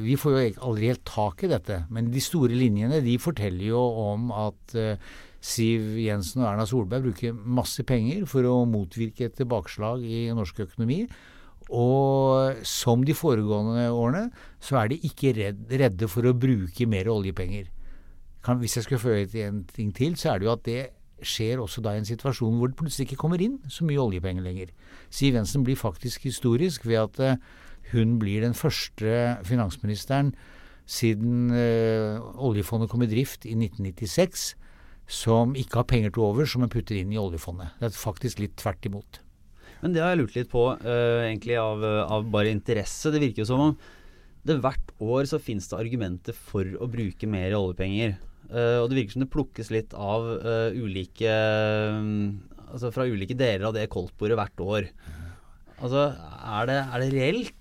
vi 0.03 0.19
får 0.21 0.37
jo 0.37 0.45
aldri 0.69 0.93
helt 0.93 1.07
tak 1.09 1.47
i 1.47 1.53
dette. 1.55 1.83
Men 1.91 2.13
de 2.13 2.23
store 2.23 2.53
linjene 2.53 3.01
de 3.05 3.17
forteller 3.23 3.71
jo 3.71 3.81
om 4.09 4.31
at 4.37 4.77
uh, 4.77 5.17
Siv 5.39 5.95
Jensen 6.03 6.43
og 6.43 6.51
Erna 6.51 6.67
Solberg 6.67 7.05
bruker 7.07 7.35
masse 7.59 7.85
penger 7.87 8.25
for 8.27 8.47
å 8.49 8.65
motvirke 8.69 9.29
et 9.29 9.37
tilbakeslag 9.39 10.03
i 10.03 10.27
norsk 10.35 10.65
økonomi. 10.67 11.05
Og 11.69 12.63
som 12.67 13.03
de 13.05 13.17
foregående 13.17 13.91
årene, 13.93 14.29
så 14.61 14.81
er 14.83 14.93
de 14.93 15.01
ikke 15.05 15.35
redde 15.37 16.09
for 16.09 16.25
å 16.25 16.37
bruke 16.37 16.87
mer 16.89 17.11
oljepenger. 17.13 17.69
Kan, 18.45 18.61
hvis 18.63 18.79
jeg 18.79 18.87
skulle 18.87 19.03
føye 19.03 19.27
til 19.29 19.45
en 19.45 19.65
ting 19.75 19.91
til, 19.95 20.17
så 20.17 20.33
er 20.33 20.41
det 20.41 20.49
jo 20.49 20.55
at 20.55 20.65
det 20.69 20.83
skjer 21.27 21.59
også 21.61 21.83
da 21.83 21.95
i 21.95 22.01
en 22.01 22.07
situasjon 22.07 22.59
hvor 22.61 22.71
det 22.71 22.79
plutselig 22.79 23.09
ikke 23.09 23.23
kommer 23.25 23.43
inn 23.43 23.59
så 23.73 23.87
mye 23.87 24.01
oljepenger 24.01 24.45
lenger. 24.45 24.71
Siv 25.11 25.35
Jensen 25.35 25.65
blir 25.67 25.79
faktisk 25.79 26.29
historisk 26.29 26.87
ved 26.87 27.03
at 27.03 27.19
uh, 27.19 27.41
hun 27.93 28.19
blir 28.23 28.45
den 28.45 28.55
første 28.55 29.37
finansministeren 29.49 30.33
siden 30.89 31.51
uh, 31.51 32.23
oljefondet 32.39 32.91
kom 32.91 33.03
i 33.05 33.11
drift 33.11 33.45
i 33.49 33.57
1996 33.59 34.53
som 35.09 35.57
ikke 35.57 35.83
har 35.83 35.89
penger 35.89 36.13
til 36.15 36.29
over 36.29 36.49
som 36.49 36.63
hun 36.63 36.73
putter 36.73 36.99
inn 37.01 37.13
i 37.13 37.21
oljefondet. 37.21 37.75
Det 37.81 37.89
er 37.89 37.97
faktisk 37.97 38.43
litt 38.45 38.59
tvert 38.61 38.87
imot. 38.87 39.23
Men 39.83 39.95
det 39.95 40.03
har 40.03 40.13
jeg 40.13 40.23
lurt 40.23 40.39
litt 40.39 40.51
på, 40.51 40.65
uh, 40.75 41.21
egentlig 41.27 41.59
av, 41.61 41.85
av, 41.85 42.27
bare 42.33 42.53
interesse. 42.55 43.13
Det 43.15 43.23
virker 43.23 43.45
jo 43.45 43.51
som 43.51 43.65
om 43.69 43.77
det 44.49 44.59
hvert 44.65 44.95
år 45.03 45.29
så 45.29 45.41
finnes 45.43 45.67
det 45.69 45.79
argumenter 45.79 46.37
for 46.37 46.67
å 46.81 46.89
bruke 46.91 47.29
mer 47.31 47.55
oljepenger. 47.59 48.17
Uh, 48.49 48.81
og 48.83 48.89
det 48.89 49.01
virker 49.01 49.17
som 49.17 49.25
det 49.25 49.33
plukkes 49.35 49.73
litt 49.75 49.95
av 49.95 50.25
uh, 50.41 50.71
ulike 50.73 51.33
Altså 52.69 52.91
fra 52.93 53.07
ulike 53.09 53.33
deler 53.33 53.65
av 53.65 53.73
det 53.73 53.87
koldtbordet 53.89 54.37
hvert 54.37 54.61
år. 54.61 54.89
Altså, 55.79 56.03
er 56.13 56.67
det, 56.69 56.75
er 56.85 57.01
det 57.01 57.07
reelt 57.15 57.55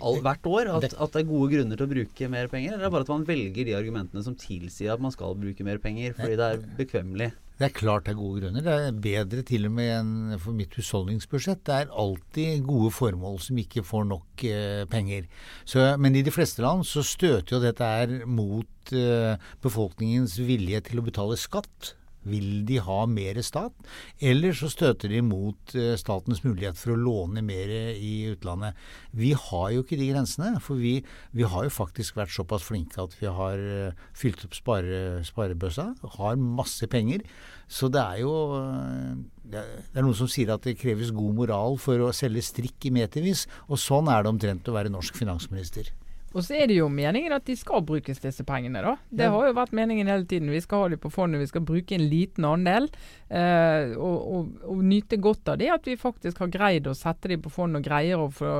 all, 0.00 0.18
hvert 0.24 0.48
år 0.48 0.70
at, 0.72 0.86
at, 0.90 1.12
det 1.14 1.22
er 1.22 1.28
gode 1.28 1.50
grunner 1.52 1.78
til 1.78 1.86
å 1.86 1.92
bruke 1.92 2.28
mer 2.32 2.50
penger? 2.50 2.74
Eller 2.74 2.86
er 2.86 2.88
det 2.88 2.94
bare 2.94 3.06
at 3.06 3.12
man 3.12 3.26
velger 3.28 3.68
de 3.68 3.76
argumentene 3.78 4.24
som 4.24 4.36
tilsier 4.38 4.94
at 4.94 5.02
man 5.02 5.14
skal 5.14 5.36
bruke 5.38 5.66
mer 5.66 5.80
penger 5.82 6.16
fordi 6.18 6.38
det 6.40 6.48
er 6.48 6.64
bekvemmelig? 6.78 7.30
Det 7.58 7.68
er 7.68 7.74
klart 7.76 8.06
det 8.06 8.14
er 8.14 8.18
gode 8.18 8.40
grunner. 8.42 8.64
Det 8.64 8.74
er 8.74 9.00
bedre 9.04 9.44
til 9.46 9.68
og 9.68 9.74
med 9.76 9.90
enn 9.94 10.12
for 10.42 10.56
mitt 10.56 10.74
husholdningsbudsjett. 10.78 11.62
Det 11.68 11.76
er 11.76 11.96
alltid 12.04 12.64
gode 12.66 12.90
formål 12.96 13.38
som 13.44 13.60
ikke 13.60 13.84
får 13.86 14.06
nok 14.10 14.44
eh, 14.48 14.84
penger. 14.90 15.28
Så, 15.68 15.84
men 16.00 16.16
i 16.18 16.24
de 16.26 16.34
fleste 16.34 16.64
land 16.64 16.86
så 16.88 17.04
støter 17.06 17.56
jo 17.56 17.62
dette 17.62 17.90
her 17.94 18.22
mot 18.26 18.94
eh, 18.96 19.36
befolkningens 19.62 20.38
vilje 20.42 20.82
til 20.88 21.02
å 21.02 21.06
betale 21.06 21.38
skatt. 21.40 21.92
Vil 22.28 22.62
de 22.68 22.78
ha 22.84 22.98
mer 23.10 23.40
stat, 23.42 23.74
eller 24.22 24.54
så 24.56 24.70
støter 24.70 25.10
de 25.12 25.22
mot 25.26 25.74
uh, 25.76 25.94
statens 25.98 26.42
mulighet 26.44 26.78
for 26.78 26.94
å 26.94 27.00
låne 27.00 27.42
mer 27.44 27.72
i 27.96 28.12
utlandet. 28.30 28.78
Vi 29.10 29.32
har 29.34 29.70
jo 29.74 29.82
ikke 29.82 29.98
de 30.00 30.10
grensene, 30.12 30.54
for 30.62 30.78
vi, 30.78 30.98
vi 31.34 31.46
har 31.48 31.66
jo 31.66 31.74
faktisk 31.74 32.20
vært 32.20 32.34
såpass 32.34 32.66
flinke 32.68 33.02
at 33.02 33.16
vi 33.20 33.30
har 33.30 33.58
uh, 33.58 34.06
fylt 34.16 34.44
opp 34.46 34.54
spare, 34.58 35.02
sparebøssa, 35.26 35.88
har 36.18 36.38
masse 36.38 36.86
penger. 36.92 37.26
Så 37.72 37.88
det 37.92 38.02
er 38.02 38.22
jo 38.22 38.36
uh, 38.54 39.16
det 39.52 39.62
er 39.98 40.04
noen 40.04 40.16
som 40.16 40.30
sier 40.30 40.52
at 40.54 40.64
det 40.64 40.78
kreves 40.80 41.12
god 41.14 41.36
moral 41.36 41.76
for 41.80 42.00
å 42.00 42.12
selge 42.16 42.44
strikk 42.46 42.88
i 42.88 42.94
metervis, 42.94 43.46
og 43.68 43.80
sånn 43.80 44.10
er 44.12 44.22
det 44.22 44.32
omtrent 44.32 44.70
å 44.70 44.76
være 44.76 44.92
norsk 44.92 45.18
finansminister. 45.18 45.90
Og 46.32 46.44
så 46.44 46.56
er 46.56 46.70
det 46.70 46.78
jo 46.78 46.88
meningen 46.92 47.34
at 47.36 47.46
de 47.48 47.56
skal 47.58 47.84
brukes, 47.86 48.20
disse 48.22 48.44
pengene. 48.44 48.82
da. 48.82 48.96
Det 49.10 49.28
har 49.32 49.46
jo 49.48 49.56
vært 49.56 49.74
meningen 49.76 50.08
hele 50.08 50.24
tiden. 50.28 50.50
Vi 50.50 50.60
skal 50.60 50.84
ha 50.84 50.88
dem 50.92 51.02
på 51.02 51.10
fondet, 51.12 51.40
vi 51.40 51.50
skal 51.50 51.64
bruke 51.66 51.94
en 51.94 52.08
liten 52.08 52.44
andel. 52.48 52.88
Eh, 53.32 53.92
og, 53.96 54.16
og, 54.34 54.48
og, 54.68 54.80
nyte 54.84 55.16
godt 55.16 55.48
av 55.48 55.56
det 55.56 55.70
at 55.72 55.86
vi 55.88 55.96
faktisk 55.96 56.42
har 56.42 56.50
greid 56.52 56.88
å 56.90 56.92
sette 56.92 57.30
dem 57.30 57.40
på 57.40 57.48
fond 57.52 57.78
og 57.78 57.84
greier 57.86 58.20
å 58.20 58.26
få 58.28 58.50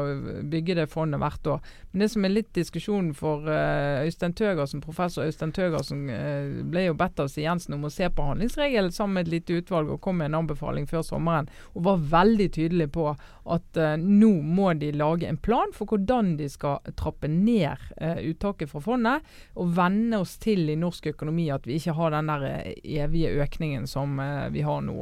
bygge 0.49 0.79
det 0.79 0.87
fondet 0.93 1.21
hvert 1.21 1.51
år. 1.57 1.73
Men 1.91 2.05
det 2.05 2.09
som 2.15 2.25
er 2.25 2.33
litt 2.33 2.53
diskusjonen 2.57 3.11
for 3.17 3.49
eh, 3.53 4.07
Øystein 4.07 4.33
Tøgersen, 4.39 4.81
professor 4.81 5.29
Øystein 5.29 5.53
Tøgersen 5.53 6.07
eh, 6.13 6.63
ble 6.65 6.87
jo 6.87 6.97
bedt 6.97 7.21
av 7.21 7.29
Siv 7.29 7.45
Jensen 7.45 7.77
om 7.77 7.85
å 7.85 7.93
se 7.93 8.09
på 8.09 8.29
handlingsregelen 8.31 8.95
sammen 8.97 9.19
med 9.19 9.29
et 9.29 9.35
lite 9.37 9.61
utvalg 9.61 9.93
og 9.93 10.01
kom 10.05 10.23
med 10.23 10.31
en 10.31 10.41
anbefaling 10.41 10.89
før 10.89 11.05
sommeren. 11.05 11.51
Og 11.77 11.85
var 11.91 12.09
veldig 12.13 12.49
tydelig 12.57 12.89
på 12.97 13.11
at 13.13 13.79
uh, 13.81 13.95
nå 13.99 14.31
må 14.47 14.71
de 14.79 14.93
lage 14.95 15.27
en 15.27 15.41
plan 15.41 15.73
for 15.75 15.91
hvordan 15.91 16.37
de 16.39 16.47
skal 16.51 16.79
trappe 16.99 17.29
ned 17.29 17.62
uttaket 17.63 18.71
fra 18.71 18.83
fondet. 18.85 19.29
Og 19.61 19.73
venne 19.77 20.21
oss 20.23 20.37
til 20.43 20.71
i 20.73 20.79
norsk 20.79 21.13
økonomi 21.13 21.49
at 21.55 21.67
vi 21.69 21.79
ikke 21.79 21.97
har 21.99 22.15
den 22.17 22.31
der 22.31 22.47
evige 22.83 23.33
økningen 23.43 23.89
som 23.91 24.21
vi 24.53 24.65
har 24.67 24.83
nå, 24.85 24.97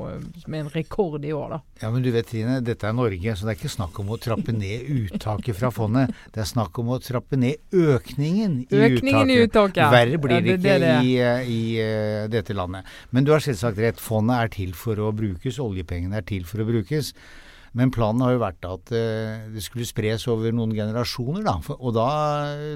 med 0.47 0.67
en 0.67 0.73
rekord 0.75 1.25
i 1.25 1.33
år. 1.37 1.57
da. 1.57 1.61
Ja, 1.83 1.91
men 1.91 2.05
du 2.05 2.11
vet 2.15 2.29
Trine, 2.31 2.61
dette 2.65 2.87
er 2.89 2.97
Norge, 2.97 3.35
så 3.37 3.47
det 3.47 3.55
er 3.55 3.59
ikke 3.59 3.73
snakk 3.73 3.99
om 4.03 4.13
å 4.13 4.19
trappe 4.21 4.53
ned 4.55 4.89
uttaket 4.91 5.57
fra 5.57 5.71
fondet. 5.75 6.15
Det 6.35 6.43
er 6.43 6.49
snakk 6.51 6.79
om 6.83 6.93
å 6.95 7.01
trappe 7.03 7.39
ned 7.41 7.61
økningen 7.73 8.59
i 8.63 8.69
økningen 8.69 9.31
uttaket. 9.31 9.37
I 9.37 9.47
uttaket. 9.49 9.85
Verre 9.95 10.21
blir 10.23 10.41
det, 10.41 10.57
ikke 10.57 10.65
det, 10.65 10.79
det. 10.85 10.95
I, 11.05 11.15
eh, 11.25 11.51
i 11.51 11.61
uh, 11.81 12.25
dette 12.33 12.57
landet. 12.57 12.89
Men 13.11 13.27
du 13.27 13.35
har 13.35 13.45
selvsagt 13.45 13.81
rett. 13.83 14.01
Fondet 14.03 14.37
er 14.39 14.53
til 14.55 14.75
for 14.79 15.01
å 15.01 15.13
brukes. 15.17 15.61
Oljepengene 15.63 16.21
er 16.21 16.27
til 16.29 16.47
for 16.49 16.63
å 16.63 16.69
brukes. 16.69 17.15
Men 17.79 17.93
planen 17.95 18.25
har 18.25 18.35
jo 18.35 18.43
vært 18.43 18.67
at 18.67 18.93
uh, 18.95 19.47
det 19.55 19.63
skulle 19.63 19.89
spres 19.89 20.27
over 20.31 20.55
noen 20.55 20.75
generasjoner. 20.75 21.45
Da. 21.47 21.57
og 21.77 21.95
da, 21.95 22.09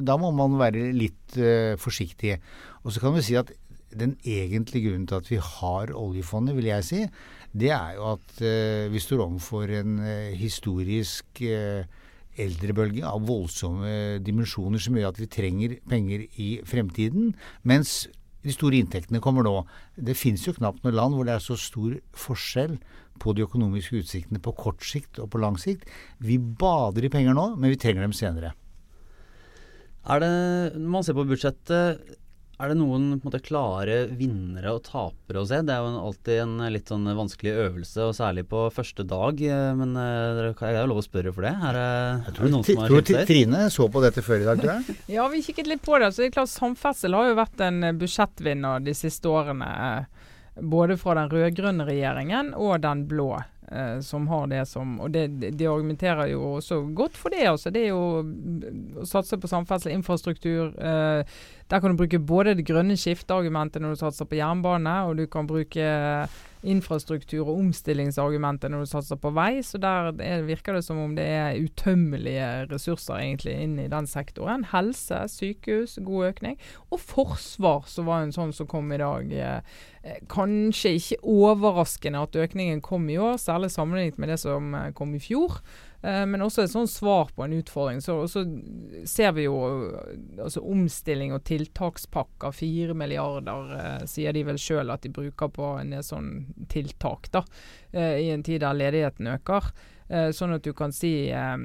da, 0.05 0.19
må 0.21 0.31
man 0.37 0.59
være 0.61 0.93
litt 0.95 1.39
uh, 1.41 1.75
forsiktig. 1.81 2.39
Og 2.85 2.95
så 2.95 3.03
kan 3.03 3.17
vi 3.17 3.25
si 3.27 3.39
at 3.39 3.51
den 3.95 4.17
egentlige 4.27 4.91
grunnen 4.91 5.07
til 5.11 5.21
at 5.21 5.31
vi 5.31 5.41
har 5.43 5.95
oljefondet, 5.95 6.57
vil 6.57 6.71
jeg 6.71 6.87
si, 6.87 7.03
det 7.55 7.71
er 7.75 7.95
jo 7.99 8.09
at 8.17 8.41
uh, 8.43 8.87
vi 8.91 9.03
står 9.03 9.27
overfor 9.27 9.71
en 9.83 9.99
historisk 10.39 11.43
eldrebølge 12.35 13.07
av 13.07 13.23
voldsomme 13.29 14.19
dimensjoner 14.27 14.83
som 14.83 14.97
gjør 14.99 15.13
at 15.13 15.21
vi 15.23 15.31
trenger 15.31 15.77
penger 15.91 16.27
i 16.43 16.49
fremtiden. 16.67 17.31
Mens 17.63 18.05
de 18.45 18.53
store 18.53 18.79
inntektene 18.83 19.23
kommer 19.25 19.47
nå. 19.47 19.55
Det 19.97 20.17
finnes 20.19 20.45
jo 20.47 20.55
knapt 20.57 20.85
noe 20.85 20.95
land 20.95 21.17
hvor 21.17 21.27
det 21.27 21.37
er 21.37 21.45
så 21.45 21.57
stor 21.59 21.97
forskjell 22.19 22.77
på 23.23 23.33
de 23.35 23.45
økonomiske 23.47 24.03
utsiktene 24.03 24.43
på 24.43 24.55
kort 24.59 24.85
sikt 24.85 25.21
og 25.23 25.31
på 25.33 25.41
lang 25.43 25.57
sikt. 25.61 25.87
Vi 26.21 26.37
bader 26.39 27.07
i 27.07 27.13
penger 27.13 27.37
nå, 27.37 27.55
men 27.57 27.73
vi 27.73 27.81
trenger 27.81 28.05
dem 28.05 28.17
senere. 28.17 28.53
Er 30.05 30.21
det, 30.21 30.33
Når 30.77 30.91
man 30.91 31.05
ser 31.05 31.17
på 31.17 31.25
budsjettet, 31.25 32.19
er 32.55 32.71
det 32.71 32.77
noen 32.79 33.07
på 33.17 33.27
en 33.27 33.31
måte, 33.31 33.41
klare 33.43 33.97
vinnere 34.15 34.75
og 34.77 34.85
tapere 34.87 35.43
å 35.43 35.47
se? 35.49 35.59
Det 35.67 35.75
er 35.75 35.83
jo 35.83 36.03
alltid 36.05 36.43
en 36.45 36.55
litt 36.75 36.91
sånn 36.93 37.09
vanskelig 37.19 37.55
øvelse, 37.65 38.09
og 38.09 38.15
særlig 38.17 38.47
på 38.51 38.67
første 38.75 39.07
dag. 39.11 39.41
Eh, 39.43 39.71
men 39.79 39.97
jeg 39.99 40.55
har 40.61 40.71
er 40.71 40.81
jo 40.83 40.91
lov 40.93 41.03
å 41.03 41.07
spørre 41.07 41.35
for 41.35 41.47
det. 41.47 41.55
Er, 41.71 41.81
jeg 42.29 42.37
tror, 42.39 42.53
noen 42.53 42.69
som 42.69 42.83
har 42.85 42.93
tror 42.93 43.25
Trine 43.31 43.65
så 43.75 43.89
på 43.91 44.05
dette 44.05 44.25
før 44.27 44.45
i 44.45 44.49
dag, 44.51 44.63
tror 44.63 44.75
jeg. 44.77 44.99
ja, 45.17 45.27
vi 45.33 45.43
kikket 45.47 45.73
litt 45.73 45.85
på 45.85 45.99
det. 45.99 46.13
Så 46.13 46.23
det 46.23 46.31
er 46.31 46.37
klart 46.39 46.53
Samferdsel 46.53 47.19
har 47.19 47.33
jo 47.33 47.41
vært 47.41 47.65
en 47.67 47.89
budsjettvinner 47.99 48.85
de 48.85 48.95
siste 48.99 49.31
årene. 49.31 49.73
Både 50.55 50.95
fra 51.01 51.17
den 51.19 51.33
rød-grønne 51.33 51.89
regjeringen 51.89 52.55
og 52.55 52.79
den 52.85 53.09
blå 53.11 53.33
eh, 53.71 54.01
som 54.01 54.29
har 54.29 54.47
det 54.51 54.63
som 54.69 55.01
Og 55.01 55.13
det, 55.15 55.29
de 55.59 55.69
argumenterer 55.69 56.33
jo 56.33 56.55
også 56.59 56.81
godt 56.95 57.17
for 57.17 57.29
det. 57.31 57.47
altså. 57.49 57.71
Det 57.71 57.85
er 57.85 57.93
jo 57.93 58.23
å 59.01 59.07
satse 59.09 59.39
på 59.39 59.51
samferdsel, 59.51 59.93
infrastruktur. 59.93 60.75
Eh, 60.79 61.25
der 61.71 61.81
kan 61.81 61.91
du 61.91 61.97
bruke 61.97 62.19
både 62.19 62.55
det 62.55 62.67
grønne 62.67 62.97
skifteargumentet 62.97 63.83
når 63.83 63.95
du 63.95 64.03
satser 64.03 64.29
på 64.29 64.37
jernbane, 64.37 64.97
og 65.09 65.17
du 65.17 65.27
kan 65.27 65.47
bruke 65.47 65.87
infrastruktur 66.65 67.45
og 67.45 67.59
omstillingsargumenter 67.59 68.73
når 68.73 68.85
du 68.85 68.91
satser 68.91 69.19
på 69.21 69.33
vei. 69.37 69.63
Så 69.67 69.79
der 69.83 70.11
er, 70.23 70.45
virker 70.47 70.77
det 70.77 70.85
som 70.87 71.01
om 71.03 71.15
det 71.17 71.27
er 71.27 71.61
utømmelige 71.61 72.49
ressurser 72.73 73.21
egentlig 73.21 73.57
inn 73.63 73.79
i 73.83 73.89
den 73.93 74.09
sektoren. 74.11 74.67
Helse, 74.73 75.25
sykehus, 75.31 75.99
god 76.05 76.31
økning. 76.33 76.59
Og 76.91 77.03
forsvar, 77.03 77.89
som 77.91 78.09
var 78.11 78.25
en 78.25 78.35
sånn 78.35 78.55
som 78.57 78.69
kom 78.71 78.93
i 78.95 79.01
dag. 79.03 79.33
Eh, 79.35 80.21
kanskje 80.33 80.97
ikke 80.99 81.23
overraskende 81.23 82.25
at 82.27 82.37
økningen 82.45 82.85
kom 82.85 83.09
i 83.13 83.19
år, 83.21 83.39
særlig 83.41 83.73
sammenlignet 83.75 84.21
med 84.21 84.35
det 84.35 84.41
som 84.43 84.75
eh, 84.77 84.93
kom 84.97 85.15
i 85.17 85.23
fjor. 85.23 85.61
Eh, 86.05 86.25
men 86.29 86.45
også 86.45 86.65
et 86.65 86.73
sånn 86.73 86.91
svar 86.91 87.31
på 87.33 87.47
en 87.47 87.57
utfordring. 87.57 88.03
Så, 88.05 88.19
så 88.29 88.45
ser 89.09 89.33
vi 89.39 89.47
jo 89.47 89.57
altså 90.37 90.61
omstilling 90.61 91.33
og 91.33 91.47
tiltakspakker. 91.49 92.53
Fire 92.57 92.97
milliarder 92.99 93.73
eh, 93.79 94.05
sier 94.11 94.37
de 94.37 94.45
vel 94.51 94.61
sjøl 94.61 94.93
at 94.93 95.07
de 95.07 95.15
bruker 95.15 95.53
på 95.55 95.75
en 95.81 95.97
del 95.97 96.05
sånn 96.05 96.31
tiltak, 96.73 97.33
da. 97.33 97.45
Eh, 97.93 98.21
I 98.27 98.31
en 98.35 98.45
tid 98.45 98.63
der 98.67 98.77
ledigheten 98.77 99.33
øker. 99.39 99.73
Eh, 100.13 100.29
sånn 100.37 100.53
at 100.53 100.67
du 100.67 100.75
kan 100.77 100.93
si 100.93 101.31
eh, 101.33 101.57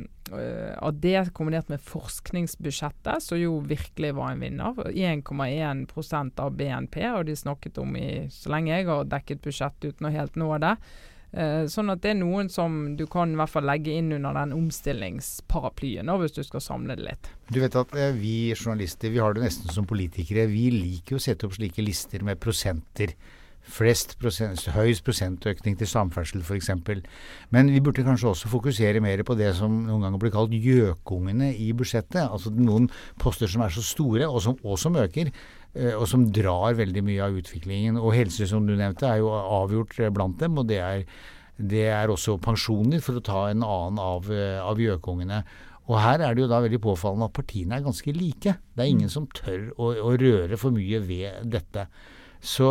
at 0.80 1.02
det 1.04 1.34
kombinert 1.36 1.67
med 1.71 1.84
forskningsbudsjettet, 1.84 3.25
som 3.25 3.39
jo 3.41 3.58
virkelig 3.67 4.13
var 4.15 4.32
en 4.32 4.43
vinner, 4.45 4.80
1,1% 4.93 6.43
av 6.45 6.56
BNP, 6.56 7.02
og 7.12 7.28
de 7.28 7.36
snakket 7.36 7.82
om 7.84 7.97
i 7.99 8.10
så 8.32 8.54
lenge 8.54 8.71
jeg 8.71 8.88
har 8.88 9.10
dekket 9.12 9.43
budsjett 9.43 9.89
uten 9.89 10.08
å 10.08 10.15
helt 10.15 10.39
nå 10.39 10.54
det. 10.63 10.78
Eh, 11.30 11.68
sånn 11.70 11.92
at 11.94 12.02
det 12.02 12.15
er 12.15 12.22
noen 12.24 12.48
som 12.50 12.96
du 12.98 13.06
kan 13.10 13.36
i 13.36 13.38
hvert 13.38 13.54
fall 13.54 13.68
legge 13.70 13.94
inn 13.94 14.10
under 14.15 14.34
den 14.34 14.54
omstillingsparaplyen, 14.56 16.10
hvis 16.22 16.38
du 16.39 16.42
skal 16.46 16.63
samle 16.65 16.98
det 16.98 17.06
litt. 17.06 17.30
Du 17.54 17.60
vet 17.62 17.76
at 17.78 17.94
eh, 17.94 18.15
vi 18.18 18.54
journalister, 18.56 19.13
vi 19.13 19.22
har 19.22 19.38
det 19.38 19.46
nesten 19.46 19.70
som 19.74 19.86
politikere. 19.89 20.48
Vi 20.50 20.70
liker 20.74 21.15
jo 21.15 21.22
å 21.22 21.28
sette 21.30 21.46
opp 21.46 21.54
slike 21.60 21.86
lister 21.86 22.26
med 22.26 22.42
prosenter. 22.42 23.13
Flest 23.70 24.15
prosent, 24.18 24.63
høyest 24.74 25.04
prosentøkning 25.06 25.76
til 25.78 25.89
samferdsel 25.92 26.42
f.eks. 26.42 26.72
Men 27.54 27.70
vi 27.70 27.82
burde 27.86 28.06
kanskje 28.08 28.32
også 28.32 28.50
fokusere 28.50 29.04
mer 29.04 29.22
på 29.28 29.36
det 29.38 29.52
som 29.60 29.84
noen 29.86 30.08
ganger 30.08 30.22
blir 30.24 30.34
kalt 30.34 30.56
gjøkungene 30.56 31.52
i 31.54 31.70
budsjettet. 31.78 32.24
Altså 32.24 32.50
noen 32.56 32.88
poster 33.22 33.52
som 33.52 33.62
er 33.62 33.76
så 33.76 33.84
store, 33.86 34.26
og 34.26 34.42
som, 34.48 34.58
og 34.63 34.80
som 34.82 34.98
øker. 34.98 35.30
Eh, 35.78 35.94
og 35.94 36.08
som 36.10 36.26
drar 36.34 36.78
veldig 36.80 37.04
mye 37.06 37.26
av 37.26 37.40
utviklingen. 37.40 38.00
Og 38.02 38.16
helse, 38.18 38.48
som 38.50 38.66
du 38.68 38.76
nevnte, 38.76 39.08
er 39.08 39.22
jo 39.22 39.32
avgjort 39.34 39.98
eh, 40.02 40.14
blant 40.14 40.40
dem. 40.42 40.58
Og 40.58 40.70
det 40.70 40.82
er, 40.82 41.08
det 41.58 41.88
er 41.94 42.12
også 42.12 42.40
pensjoner, 42.42 43.04
for 43.06 43.20
å 43.20 43.26
ta 43.26 43.48
en 43.50 43.66
annen 43.66 44.02
av, 44.02 44.30
eh, 44.34 44.60
av 44.64 44.82
gjøkungene. 44.82 45.44
Og 45.90 45.98
her 45.98 46.22
er 46.22 46.36
det 46.36 46.44
jo 46.44 46.52
da 46.52 46.62
veldig 46.62 46.82
påfallende 46.84 47.30
at 47.30 47.38
partiene 47.38 47.78
er 47.78 47.86
ganske 47.86 48.14
like. 48.14 48.56
Det 48.76 48.86
er 48.86 48.90
ingen 48.92 49.10
mm. 49.10 49.16
som 49.16 49.30
tør 49.34 49.72
å, 49.78 49.94
å 50.06 50.16
røre 50.22 50.58
for 50.62 50.74
mye 50.76 51.02
ved 51.02 51.50
dette. 51.50 51.88
Så 52.40 52.66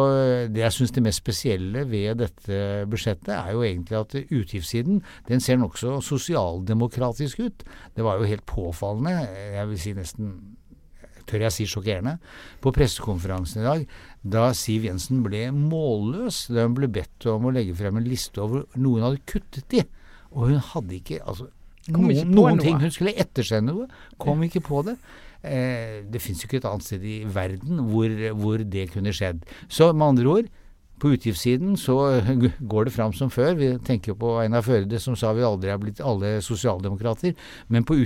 det 0.48 0.62
jeg 0.62 0.72
syns 0.72 0.94
det 0.96 1.02
mest 1.04 1.20
spesielle 1.20 1.82
ved 1.90 2.22
dette 2.22 2.86
budsjettet, 2.88 3.34
er 3.34 3.52
jo 3.52 3.66
egentlig 3.66 3.98
at 3.98 4.14
utgiftssiden 4.16 5.02
den 5.28 5.42
ser 5.44 5.58
nokså 5.60 5.98
sosialdemokratisk 6.06 7.42
ut. 7.44 7.66
Det 7.92 8.06
var 8.06 8.16
jo 8.16 8.30
helt 8.30 8.46
påfallende, 8.48 9.26
jeg 9.58 9.68
vil 9.68 9.82
si 9.82 9.92
nesten 9.98 10.32
tør 11.28 11.44
jeg 11.46 11.54
si 11.54 11.66
sjokkerende, 11.68 12.16
på 12.64 12.72
pressekonferansen 12.74 13.62
i 13.62 13.66
dag, 13.66 13.84
da 14.36 14.48
Siv 14.56 14.88
Jensen 14.88 15.22
ble 15.26 15.46
målløs 15.54 16.46
da 16.52 16.66
hun 16.66 16.76
ble 16.78 16.90
bedt 16.92 17.28
om 17.30 17.48
å 17.48 17.54
legge 17.54 17.76
frem 17.78 18.00
en 18.00 18.08
liste 18.08 18.42
over 18.42 18.66
noe 18.76 18.98
hun 18.98 19.06
hadde 19.08 19.24
kuttet 19.28 19.78
i. 19.78 19.84
Og 20.34 20.50
hun 20.50 20.60
hadde 20.72 20.98
ikke 20.98 21.22
altså, 21.22 21.48
noen, 21.88 22.12
ikke 22.12 22.28
noen 22.34 22.62
ting. 22.62 22.80
Hun 22.82 22.94
skulle 22.94 23.16
ettersende 23.20 23.74
noe, 23.74 23.88
kom 24.20 24.42
ikke 24.46 24.64
på 24.64 24.82
det. 24.88 24.98
Eh, 25.46 26.00
det 26.10 26.20
fins 26.22 26.42
jo 26.42 26.48
ikke 26.48 26.58
et 26.58 26.66
annet 26.66 26.84
sted 26.84 27.04
i 27.06 27.20
verden 27.30 27.84
hvor, 27.92 28.10
hvor 28.40 28.64
det 28.64 28.88
kunne 28.94 29.14
skjedd. 29.14 29.44
Så 29.70 29.92
med 29.92 30.10
andre 30.10 30.32
ord, 30.32 30.50
på 31.00 31.12
utgiftssiden 31.14 31.76
så 31.80 31.96
går 32.58 32.88
det 32.88 32.94
fram 32.94 33.14
som 33.16 33.30
før. 33.32 33.54
Vi 33.58 33.70
tenker 33.86 34.16
på 34.18 34.34
Einar 34.42 34.64
Førde 34.66 35.00
som 35.02 35.16
sa 35.18 35.32
vi 35.36 35.46
aldri 35.46 35.72
er 35.72 35.80
blitt 35.82 36.02
alle 36.04 36.38
sosialdemokrater. 36.44 37.34
Men 37.72 37.86
på, 37.88 37.98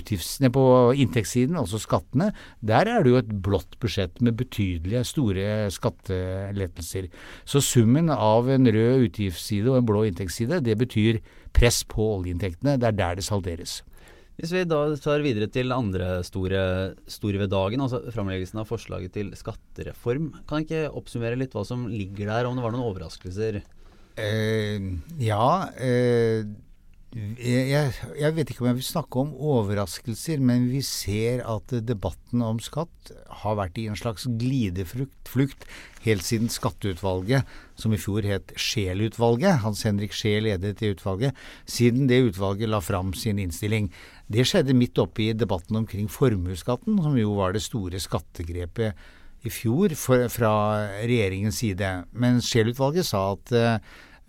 på 0.54 0.64
inntektssiden, 1.04 1.58
altså 1.58 1.80
skattene, 1.82 2.30
der 2.60 2.90
er 2.90 3.04
det 3.04 3.12
jo 3.12 3.20
et 3.20 3.32
blått 3.44 3.78
budsjett 3.82 4.20
med 4.24 4.38
betydelige, 4.40 5.04
store 5.08 5.46
skattelettelser. 5.72 7.08
Så 7.44 7.62
summen 7.64 8.12
av 8.12 8.50
en 8.52 8.68
rød 8.68 9.08
utgiftsside 9.08 9.72
og 9.72 9.80
en 9.80 9.88
blå 9.88 10.04
inntektsside, 10.08 10.62
det 10.64 10.78
betyr 10.80 11.22
press 11.52 11.82
på 11.88 12.14
oljeinntektene. 12.18 12.78
Det 12.80 12.92
er 12.92 13.00
der 13.00 13.18
det 13.20 13.26
salderes. 13.28 13.80
Hvis 14.40 14.54
vi 14.54 14.64
da 14.64 14.80
tar 14.96 15.22
videre 15.24 15.48
til 15.52 15.74
andre 15.74 16.22
store, 16.26 16.62
store 17.10 17.42
ved 17.42 17.52
dagen, 17.52 17.84
altså 17.84 18.00
framleggelsen 18.14 18.62
av 18.62 18.70
forslaget 18.70 19.14
til 19.18 19.30
skattereform. 19.38 20.32
Kan 20.48 20.62
jeg 20.62 20.68
ikke 20.68 20.98
oppsummere 21.02 21.38
litt 21.38 21.54
hva 21.56 21.66
som 21.68 21.84
ligger 21.90 22.32
der, 22.32 22.48
om 22.48 22.56
det 22.56 22.64
var 22.64 22.74
noen 22.74 22.88
overraskelser? 22.88 23.60
Eh, 24.20 24.92
ja. 25.20 25.46
Eh, 25.76 26.48
jeg, 27.12 27.90
jeg, 28.16 28.32
vet 28.32 28.50
ikke 28.50 28.62
om 28.64 28.70
jeg 28.70 28.78
vil 28.78 28.86
snakke 28.86 29.20
om 29.20 29.32
overraskelser, 29.36 30.40
men 30.40 30.64
vi 30.70 30.80
ser 30.86 31.42
at 31.44 31.74
debatten 31.84 32.40
om 32.40 32.60
skatt 32.62 33.12
har 33.42 33.58
vært 33.58 33.76
i 33.76 33.84
en 33.92 33.98
slags 34.00 34.24
glideflukt 34.40 35.66
helt 36.06 36.24
siden 36.24 36.48
Skatteutvalget, 36.48 37.44
som 37.76 37.92
i 37.92 38.00
fjor 38.00 38.24
het 38.24 38.54
Scheel-utvalget, 38.56 39.60
Hans 39.60 39.84
Henrik 39.84 40.16
Scheel 40.16 40.48
ledet 40.48 40.78
det 40.80 40.94
utvalget, 40.96 41.36
siden 41.68 42.08
det 42.08 42.22
utvalget 42.30 42.72
la 42.72 42.80
fram 42.80 43.12
sin 43.12 43.42
innstilling. 43.42 43.90
Det 44.32 44.46
skjedde 44.48 44.76
midt 44.76 45.00
oppe 45.02 45.26
i 45.26 45.32
debatten 45.36 45.76
omkring 45.82 46.08
formuesskatten, 46.10 47.00
som 47.04 47.18
jo 47.18 47.34
var 47.36 47.52
det 47.52 47.64
store 47.64 48.00
skattegrepet 48.00 48.96
i 49.42 49.50
fjor 49.50 49.92
for, 49.98 50.28
fra 50.32 50.52
regjeringens 51.02 51.58
side. 51.60 51.90
Men 52.14 52.40
Scheel-utvalget 52.44 53.08
sa 53.08 53.24
at 53.34 53.52
eh, 53.58 53.80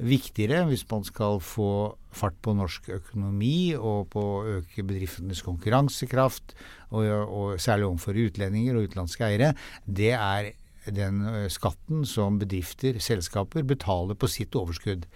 viktigere 0.03 0.65
hvis 0.67 0.83
man 0.89 1.05
skal 1.07 1.39
få 1.43 1.93
fart 2.13 2.35
på 2.45 2.55
norsk 2.57 2.89
økonomi 2.97 3.75
og 3.77 4.09
på 4.13 4.23
å 4.23 4.41
øke 4.57 4.85
bedriftenes 4.85 5.43
konkurransekraft, 5.45 6.55
og, 6.91 7.05
og 7.05 7.61
særlig 7.61 7.87
overfor 7.87 8.19
utlendinger 8.25 8.77
og 8.77 8.89
utenlandske 8.89 9.29
eiere, 9.29 9.53
det 9.85 10.11
er 10.17 10.51
den 10.91 11.21
eh, 11.29 11.47
skatten 11.53 12.03
som 12.09 12.41
bedrifter, 12.41 12.99
selskaper, 12.99 13.63
betaler 13.67 14.19
på 14.19 14.29
sitt 14.31 14.57
overskudd. 14.59 15.07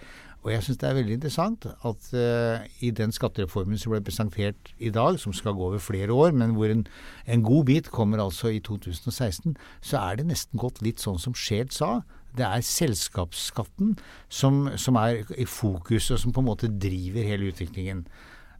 Og 0.48 0.54
jeg 0.54 0.64
syns 0.64 0.78
det 0.80 0.88
er 0.88 0.96
veldig 0.96 1.16
interessant 1.18 1.66
at 1.68 2.06
uh, 2.16 2.62
i 2.80 2.94
den 2.96 3.12
skattereformen 3.12 3.80
som 3.82 3.92
ble 3.92 4.00
presentert 4.08 4.70
i 4.80 4.92
dag, 4.96 5.18
som 5.20 5.36
skal 5.36 5.58
gå 5.58 5.66
over 5.68 5.82
flere 5.84 6.16
år, 6.16 6.32
men 6.32 6.54
hvor 6.56 6.72
en, 6.72 6.86
en 7.28 7.44
god 7.44 7.66
bit 7.68 7.90
kommer 7.92 8.24
altså 8.24 8.54
i 8.56 8.62
2016, 8.64 9.58
så 9.84 10.00
er 10.00 10.22
det 10.22 10.30
nesten 10.30 10.62
gått 10.62 10.80
litt 10.86 11.04
sånn 11.04 11.20
som 11.20 11.36
Scheel 11.36 11.68
sa. 11.76 11.98
Det 12.40 12.48
er 12.48 12.64
selskapsskatten 12.64 13.98
som, 14.32 14.70
som 14.80 14.96
er 15.04 15.28
i 15.36 15.50
fokus, 15.52 16.08
og 16.16 16.24
som 16.24 16.32
på 16.32 16.46
en 16.46 16.48
måte 16.54 16.72
driver 16.72 17.28
hele 17.28 17.52
utviklingen. 17.52 18.06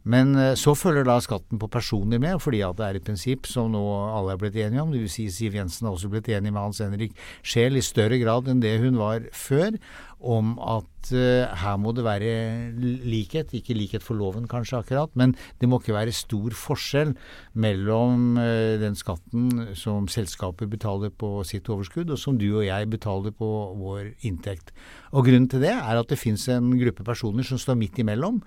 Men 0.08 0.34
uh, 0.36 0.52
så 0.58 0.74
følger 0.78 1.06
da 1.08 1.18
skatten 1.22 1.60
på 1.60 1.70
personlig 1.72 2.20
med, 2.22 2.38
fordi 2.42 2.62
at 2.66 2.78
det 2.78 2.86
er 2.86 2.98
et 2.98 3.06
prinsipp 3.06 3.48
som 3.50 3.72
nå 3.72 3.82
alle 4.14 4.34
er 4.34 4.40
blitt 4.40 4.58
enige 4.60 4.84
om. 4.84 4.92
Vil 4.94 5.08
si 5.10 5.28
Siv 5.32 5.56
Jensen 5.58 5.88
har 5.88 5.96
også 5.96 6.10
blitt 6.12 6.30
enig 6.32 6.52
med 6.52 6.62
Hans 6.62 6.82
Henrik 6.84 7.16
Scheel 7.42 7.78
i 7.78 7.84
større 7.84 8.20
grad 8.22 8.48
enn 8.48 8.62
det 8.64 8.78
hun 8.82 9.00
var 9.00 9.26
før 9.36 9.78
om 10.18 10.56
at 10.58 11.10
uh, 11.14 11.46
her 11.60 11.76
må 11.78 11.92
det 11.94 12.04
være 12.06 12.30
likhet. 12.78 13.52
Ikke 13.54 13.76
likhet 13.76 14.04
for 14.04 14.18
loven 14.18 14.48
kanskje 14.50 14.80
akkurat, 14.80 15.12
men 15.18 15.34
det 15.60 15.68
må 15.70 15.78
ikke 15.78 15.96
være 15.96 16.14
stor 16.16 16.54
forskjell 16.58 17.14
mellom 17.58 18.38
uh, 18.40 18.78
den 18.80 18.98
skatten 18.98 19.74
som 19.78 20.08
selskaper 20.10 20.70
betaler 20.70 21.12
på 21.14 21.42
sitt 21.46 21.68
overskudd, 21.70 22.10
og 22.14 22.22
som 22.22 22.38
du 22.40 22.48
og 22.50 22.66
jeg 22.66 22.90
betaler 22.90 23.34
på 23.34 23.50
vår 23.78 24.14
inntekt. 24.26 24.72
Og 25.12 25.28
Grunnen 25.28 25.50
til 25.50 25.62
det 25.62 25.74
er 25.74 25.98
at 25.98 26.08
det 26.08 26.18
fins 26.20 26.48
en 26.52 26.72
gruppe 26.80 27.04
personer 27.06 27.46
som 27.46 27.60
står 27.60 27.78
midt 27.78 28.00
imellom 28.00 28.40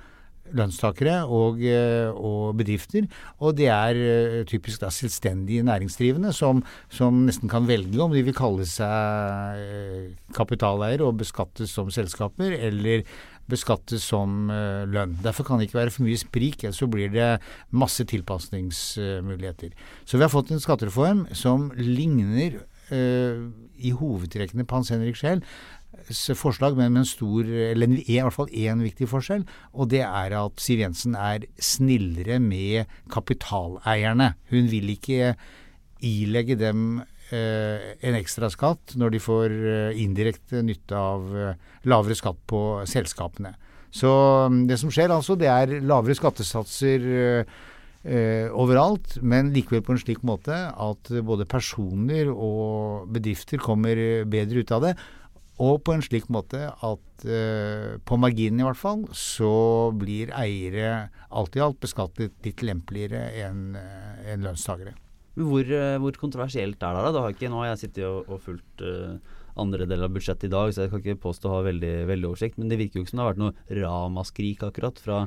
lønnstakere 0.55 1.21
og, 1.29 1.61
eh, 1.63 2.09
og, 2.11 2.55
bedrifter. 2.59 3.07
Og 3.39 3.55
det 3.57 3.67
er 3.71 3.97
uh, 3.97 4.37
typisk 4.47 4.81
da 4.81 4.91
selvstendige 4.93 5.65
næringsdrivende 5.67 6.33
som, 6.35 6.63
som, 6.91 7.23
nesten 7.27 7.51
kan 7.51 7.67
velge 7.69 8.01
om 8.01 8.13
de 8.13 8.23
vil 8.25 8.35
kalle 8.35 8.65
seg 8.67 9.61
uh, 9.61 10.09
kapitaleier 10.35 11.03
og 11.05 11.19
beskattes 11.21 11.73
som 11.75 11.91
selskaper, 11.93 12.55
eller 12.57 13.05
beskattes 13.51 14.05
som 14.07 14.47
lønn. 14.87 15.17
Derfor 15.19 15.43
kan 15.43 15.59
det 15.59 15.65
ikke 15.67 15.79
være 15.81 15.91
for 15.91 16.05
mye 16.05 16.19
sprik, 16.19 16.61
ellers 16.63 16.77
så 16.79 16.87
blir 16.87 17.09
det 17.11 17.31
masse 17.75 18.05
tilpasningsmuligheter. 18.07 19.73
Så 20.05 20.15
vi 20.15 20.23
har 20.23 20.31
fått 20.31 20.53
en 20.53 20.61
skattereform 20.63 21.25
som 21.35 21.67
ligner 21.75 22.61
i 22.91 23.91
hovedtrekkene 23.97 24.63
på 24.63 24.77
Hans 24.77 24.93
Henrik 24.93 25.19
Scheel 25.19 25.43
forslag, 26.39 26.75
men 26.77 26.93
med 26.93 27.03
en 27.03 27.09
stor, 27.09 27.45
eller 27.45 27.95
i 27.99 28.19
hvert 28.19 28.35
fall 28.35 28.51
én 28.51 28.83
viktig 28.83 29.09
forskjell. 29.11 29.45
Og 29.73 29.89
det 29.91 30.03
er 30.05 30.35
at 30.39 30.61
Siv 30.61 30.81
Jensen 30.83 31.15
er 31.15 31.47
snillere 31.59 32.39
med 32.39 32.91
kapitaleierne. 33.11 34.33
Hun 34.51 34.69
vil 34.71 34.93
ikke 34.95 35.35
ilegge 36.01 36.57
dem 36.59 37.01
eh, 37.31 37.97
en 38.01 38.17
ekstra 38.17 38.49
skatt 38.51 38.95
når 38.99 39.15
de 39.15 39.23
får 39.23 39.51
eh, 39.51 39.99
indirekte 40.01 40.63
nytte 40.65 40.97
av 40.97 41.27
eh, 41.35 41.59
lavere 41.89 42.17
skatt 42.17 42.39
på 42.49 42.61
selskapene. 42.89 43.53
Så 43.91 44.11
mm, 44.49 44.63
det 44.69 44.79
som 44.81 44.91
skjer 44.93 45.13
altså, 45.13 45.37
det 45.39 45.51
er 45.51 45.77
lavere 45.83 46.15
skattesatser 46.17 47.07
eh, 47.11 48.47
overalt, 48.49 49.19
men 49.21 49.51
likevel 49.53 49.83
på 49.85 49.95
en 49.95 50.01
slik 50.01 50.23
måte 50.25 50.55
at 50.71 51.11
både 51.27 51.49
personer 51.49 52.31
og 52.31 53.09
bedrifter 53.13 53.61
kommer 53.61 54.25
bedre 54.25 54.63
ut 54.63 54.77
av 54.77 54.87
det. 54.87 54.95
Og 55.61 55.81
på 55.85 55.93
en 55.93 56.01
slik 56.01 56.25
måte 56.33 56.63
at 56.71 57.25
eh, 57.27 57.99
på 58.07 58.17
marginen 58.17 58.63
i 58.63 58.65
hvert 58.65 58.79
fall, 58.79 59.03
så 59.13 59.91
blir 59.93 60.33
eiere 60.33 61.11
alt 61.29 61.57
i 61.57 61.61
alt 61.61 61.77
beskattet 61.83 62.33
litt 62.47 62.63
lempeligere 62.65 63.27
enn 63.43 63.75
uh, 63.77 64.23
en 64.31 64.47
lønnstakere. 64.47 64.95
Hvor, 65.37 65.69
uh, 65.69 65.99
hvor, 66.01 66.17
kontroversielt 66.17 66.81
er 66.81 66.97
det? 66.97 67.03
da? 67.05 67.13
det 67.13 67.21
har 67.25 67.35
ikke, 67.35 67.51
nå 67.53 67.61
har 67.61 67.71
jeg 67.71 67.83
sittet 67.85 68.07
og, 68.09 68.25
og 68.25 68.41
fulgt 68.47 68.83
andre 69.61 69.85
del 69.85 70.07
av 70.07 70.11
budsjettet 70.15 70.47
i 70.47 70.51
dag, 70.51 70.73
så 70.73 70.85
jeg 70.85 70.91
kan 70.91 71.03
ikke 71.03 71.23
påstå 71.27 71.49
å 71.49 71.55
ha 71.57 71.63
veldig, 71.67 71.93
veldig 72.09 72.29
oversikt. 72.31 72.57
Men 72.57 72.71
det 72.71 72.79
virker 72.81 72.99
jo 72.99 73.05
ikke 73.05 73.13
som 73.13 73.21
det 73.21 73.25
har 73.25 73.33
vært 73.33 73.43
noe 73.43 73.79
ramaskrik 73.83 74.65
akkurat 74.65 75.01
fra 75.03 75.25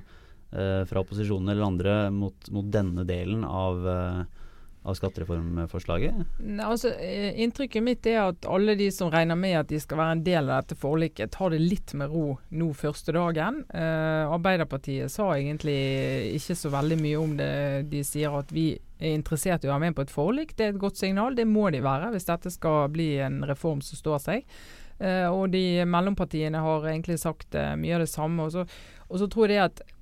uh, 0.54 0.82
fra 0.88 1.02
opposisjonen 1.02 1.52
eller 1.52 1.66
andre 1.66 1.94
mot, 2.14 2.50
mot 2.54 2.66
denne 2.72 3.04
delen 3.08 3.44
av, 3.44 3.86
eh, 3.88 4.42
av 4.84 4.94
skattereformforslaget? 4.98 6.14
Altså, 6.60 6.92
eh, 7.00 7.40
inntrykket 7.40 7.82
mitt 7.82 8.06
er 8.06 8.20
at 8.28 8.44
alle 8.44 8.76
de 8.76 8.90
som 8.92 9.10
regner 9.12 9.38
med 9.38 9.58
at 9.62 9.70
de 9.72 9.80
skal 9.80 10.00
være 10.00 10.16
en 10.18 10.24
del 10.26 10.50
av 10.50 10.62
dette 10.62 10.78
forliket, 10.80 11.32
tar 11.32 11.54
det 11.54 11.62
litt 11.62 11.94
med 11.96 12.12
ro 12.12 12.38
nå 12.52 12.70
første 12.76 13.14
dagen. 13.16 13.62
Eh, 13.72 14.24
Arbeiderpartiet 14.28 15.12
sa 15.12 15.30
egentlig 15.32 15.78
ikke 16.36 16.58
så 16.60 16.72
veldig 16.74 17.00
mye 17.00 17.22
om 17.22 17.36
det. 17.40 17.50
De 17.90 18.04
sier 18.04 18.36
at 18.36 18.52
vi 18.52 18.72
er 19.00 19.16
interessert 19.16 19.64
i 19.64 19.68
å 19.68 19.74
være 19.74 19.86
med 19.88 19.96
på 19.96 20.04
et 20.04 20.12
forlik. 20.12 20.56
Det 20.56 20.68
er 20.68 20.74
et 20.74 20.82
godt 20.84 21.00
signal. 21.00 21.34
Det 21.34 21.48
må 21.48 21.70
de 21.72 21.80
være 21.84 22.12
hvis 22.14 22.28
dette 22.28 22.52
skal 22.52 22.88
bli 22.92 23.14
en 23.24 23.42
reform 23.48 23.80
som 23.84 24.00
står 24.00 24.24
seg. 24.28 24.48
Eh, 25.02 25.26
og 25.26 25.50
de 25.50 25.82
mellompartiene 25.90 26.60
har 26.62 26.86
egentlig 26.86 27.18
sagt 27.22 27.56
eh, 27.58 27.74
mye 27.80 27.96
av 27.96 28.04
det 28.04 28.12
samme. 28.12 28.46
Og 28.46 28.54
så, 28.54 29.28
tror 29.30 29.50
jeg 29.50 29.64
at 29.64 29.82
eh, 29.82 29.93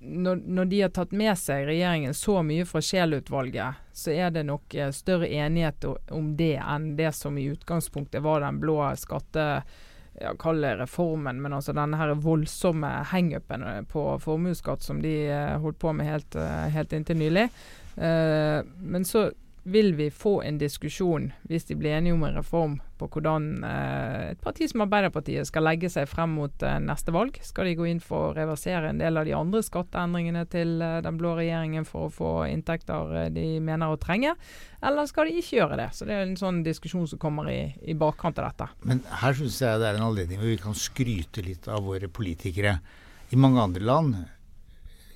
når, 0.00 0.36
når, 0.36 0.64
de 0.64 0.80
har 0.82 0.92
tatt 0.94 1.12
med 1.16 1.36
seg 1.38 1.66
regjeringen 1.68 2.14
så 2.14 2.40
mye 2.46 2.66
fra 2.68 2.82
Scheel-utvalget, 2.84 3.82
så 3.92 4.12
er 4.14 4.30
det 4.34 4.46
nok 4.48 4.74
eh, 4.74 4.92
større 4.94 5.28
enighet 5.28 5.84
om 6.14 6.32
det 6.38 6.56
enn 6.60 6.94
det 6.98 7.12
som 7.16 7.38
i 7.38 7.48
utgangspunktet 7.52 8.24
var 8.24 8.44
den 8.44 8.60
blå 8.62 8.80
skatte 9.00 9.46
ja, 10.16 10.30
Kall 10.40 10.62
det 10.64 10.78
reformen, 10.80 11.42
men 11.44 11.52
altså 11.52 11.74
denne 11.76 11.98
her 12.00 12.14
voldsomme 12.24 12.88
hangupen 13.12 13.64
eh, 13.68 13.82
på 13.88 14.04
formuesskatt 14.22 14.84
som 14.84 15.02
de 15.04 15.16
eh, 15.28 15.56
holdt 15.60 15.80
på 15.82 15.92
med 15.96 16.08
helt, 16.08 16.38
helt 16.72 16.96
inntil 16.96 17.20
nylig. 17.20 17.48
Men 17.96 19.06
så 19.08 19.30
vil 19.66 19.94
vi 19.98 20.10
få 20.14 20.38
en 20.46 20.58
diskusjon, 20.60 21.32
hvis 21.50 21.64
de 21.66 21.74
blir 21.78 21.96
enige 21.96 22.14
om 22.14 22.22
en 22.22 22.36
reform, 22.38 22.74
på 23.00 23.08
hvordan 23.12 23.48
eh, 23.66 24.30
et 24.30 24.42
parti 24.44 24.68
som 24.70 24.84
Arbeiderpartiet 24.84 25.48
skal 25.48 25.66
legge 25.66 25.90
seg 25.92 26.06
frem 26.08 26.36
mot 26.38 26.62
eh, 26.62 26.76
neste 26.80 27.12
valg. 27.12 27.40
Skal 27.44 27.66
de 27.68 27.74
gå 27.76 27.88
inn 27.90 28.00
for 28.00 28.28
å 28.28 28.36
reversere 28.36 28.92
en 28.92 29.02
del 29.02 29.18
av 29.18 29.26
de 29.26 29.34
andre 29.36 29.64
skatteendringene 29.66 30.44
til 30.52 30.76
eh, 30.84 31.00
den 31.04 31.18
blå 31.18 31.34
regjeringen 31.40 31.88
for 31.88 32.06
å 32.06 32.14
få 32.14 32.30
inntekter 32.52 33.16
eh, 33.24 33.32
de 33.34 33.48
mener 33.64 33.90
å 33.90 33.98
trenge, 34.00 34.36
eller 34.86 35.10
skal 35.10 35.26
de 35.26 35.42
ikke 35.42 35.58
gjøre 35.58 35.80
det? 35.82 35.88
Så 35.98 36.06
Det 36.06 36.14
er 36.14 36.22
en 36.28 36.38
sånn 36.38 36.62
diskusjon 36.66 37.10
som 37.10 37.20
kommer 37.20 37.50
i, 37.50 37.60
i 37.82 37.98
bakkant 37.98 38.38
av 38.38 38.52
dette. 38.52 38.70
Men 38.86 39.02
her 39.24 39.34
syns 39.34 39.58
jeg 39.64 39.82
det 39.82 39.90
er 39.90 39.98
en 39.98 40.08
anledning 40.12 40.38
hvor 40.38 40.54
vi 40.54 40.62
kan 40.62 40.78
skryte 40.78 41.42
litt 41.42 41.66
av 41.66 41.82
våre 41.90 42.06
politikere. 42.06 42.78
I 43.34 43.42
mange 43.42 43.58
andre 43.58 43.82
land 43.82 44.16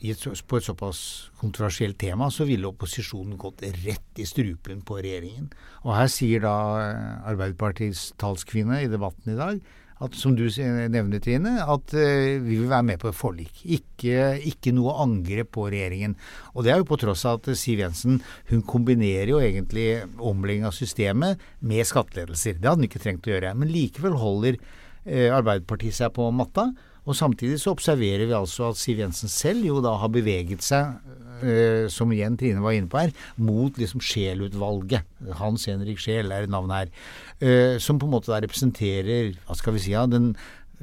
et, 0.00 0.22
på 0.48 0.56
et 0.56 0.64
såpass 0.64 1.00
kontroversielt 1.40 1.98
tema, 2.00 2.30
så 2.32 2.46
ville 2.48 2.68
opposisjonen 2.70 3.36
gått 3.40 3.64
rett 3.84 4.20
i 4.20 4.28
strupen 4.28 4.80
på 4.86 5.00
regjeringen. 5.00 5.50
Og 5.84 5.92
her 5.96 6.08
sier 6.12 6.44
da 6.44 6.54
eh, 6.80 7.28
Arbeiderpartiets 7.32 8.10
talskvinne 8.20 8.80
i 8.84 8.90
debatten 8.90 9.34
i 9.34 9.38
dag 9.38 9.60
at, 10.00 10.16
som 10.16 10.32
du 10.36 10.46
nevner, 10.48 11.20
Trine, 11.20 11.58
at 11.60 11.92
uh, 11.92 12.40
vi 12.40 12.56
vil 12.56 12.70
være 12.70 12.86
med 12.88 13.00
på 13.02 13.10
et 13.10 13.18
forlik. 13.18 13.62
Ikke, 13.76 14.38
ikke, 14.48 14.72
noe 14.72 14.94
angrep 15.02 15.50
på 15.56 15.66
regjeringen. 15.68 16.14
Og 16.54 16.64
det 16.64 16.72
er 16.72 16.80
jo 16.80 16.88
på 16.88 16.96
tross 17.02 17.26
av 17.28 17.40
at 17.40 17.50
Siv 17.60 17.82
Jensen 17.82 18.20
hun 18.48 18.64
kombinerer 18.64 19.34
jo 19.34 19.42
egentlig 19.44 20.00
omlegging 20.16 20.64
av 20.68 20.76
systemet 20.76 21.42
med 21.60 21.84
skattelettelser. 21.88 22.56
Det 22.56 22.70
hadde 22.70 22.80
hun 22.80 22.88
ikke 22.88 23.02
trengt 23.04 23.28
å 23.28 23.34
gjøre. 23.34 23.52
Men 23.60 23.72
likevel 23.74 24.16
holder 24.20 24.56
uh, 24.56 25.36
Arbeiderpartiet 25.36 26.00
seg 26.00 26.14
på 26.16 26.30
matta 26.32 26.70
og 27.06 27.16
Samtidig 27.16 27.60
så 27.62 27.72
observerer 27.74 28.26
vi 28.28 28.36
altså 28.36 28.70
at 28.70 28.78
Siv 28.80 29.00
Jensen 29.00 29.30
selv 29.32 29.64
jo 29.66 29.80
da 29.84 29.96
har 30.00 30.12
beveget 30.12 30.64
seg, 30.64 30.98
eh, 31.40 31.88
som 31.92 32.12
igjen 32.12 32.36
Trine 32.40 32.62
var 32.62 32.76
inne 32.76 32.90
på 32.90 33.00
her, 33.00 33.14
mot 33.40 33.76
liksom 33.80 34.02
Scheel-utvalget. 34.04 35.08
Hans 35.40 35.66
Henrik 35.70 36.00
Scheel 36.02 36.32
er 36.34 36.48
navnet 36.50 36.76
her. 36.76 36.94
Eh, 37.40 37.76
som 37.80 37.98
på 37.98 38.08
en 38.08 38.14
måte 38.14 38.32
da 38.32 38.40
representerer 38.44 39.34
hva 39.46 39.56
skal 39.58 39.76
vi 39.76 39.84
si, 39.86 39.94
ja, 39.96 40.06
den 40.10 40.34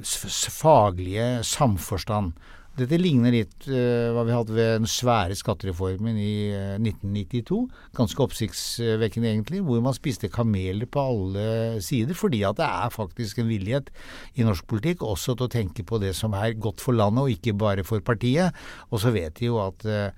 faglige 0.01 1.43
samforstand. 1.47 2.33
Dette 2.77 2.97
ligner 2.99 3.33
litt 3.33 3.65
uh, 3.71 4.13
hva 4.13 4.21
vi 4.27 4.35
hadde 4.35 4.53
ved 4.53 4.67
den 4.75 4.89
svære 4.91 5.33
skattereformen 5.37 6.17
i 6.21 6.33
uh, 6.53 6.75
eh, 6.75 6.83
1992. 6.83 7.63
Ganske 7.97 8.21
oppsiktsvekkende, 8.27 9.31
egentlig. 9.31 9.63
Hvor 9.65 9.81
man 9.81 9.97
spiste 9.97 10.29
kameler 10.29 10.85
på 10.85 11.01
alle 11.01 11.47
sider. 11.81 12.13
Fordi 12.17 12.43
at 12.45 12.59
det 12.59 12.67
er 12.67 12.93
faktisk 12.93 13.41
en 13.41 13.49
villighet 13.49 13.89
i 14.37 14.45
norsk 14.45 14.69
politikk 14.69 15.01
også 15.07 15.33
til 15.33 15.47
å 15.47 15.53
tenke 15.57 15.87
på 15.87 15.97
det 16.03 16.13
som 16.17 16.37
er 16.37 16.53
godt 16.53 16.83
for 16.83 16.93
landet, 16.97 17.23
og 17.25 17.33
ikke 17.33 17.57
bare 17.57 17.87
for 17.87 18.05
partiet. 18.05 18.53
Og 18.91 19.01
så 19.01 19.15
vet 19.15 19.41
de 19.41 19.49
jo 19.49 19.57
at 19.63 19.89
uh, 19.89 20.13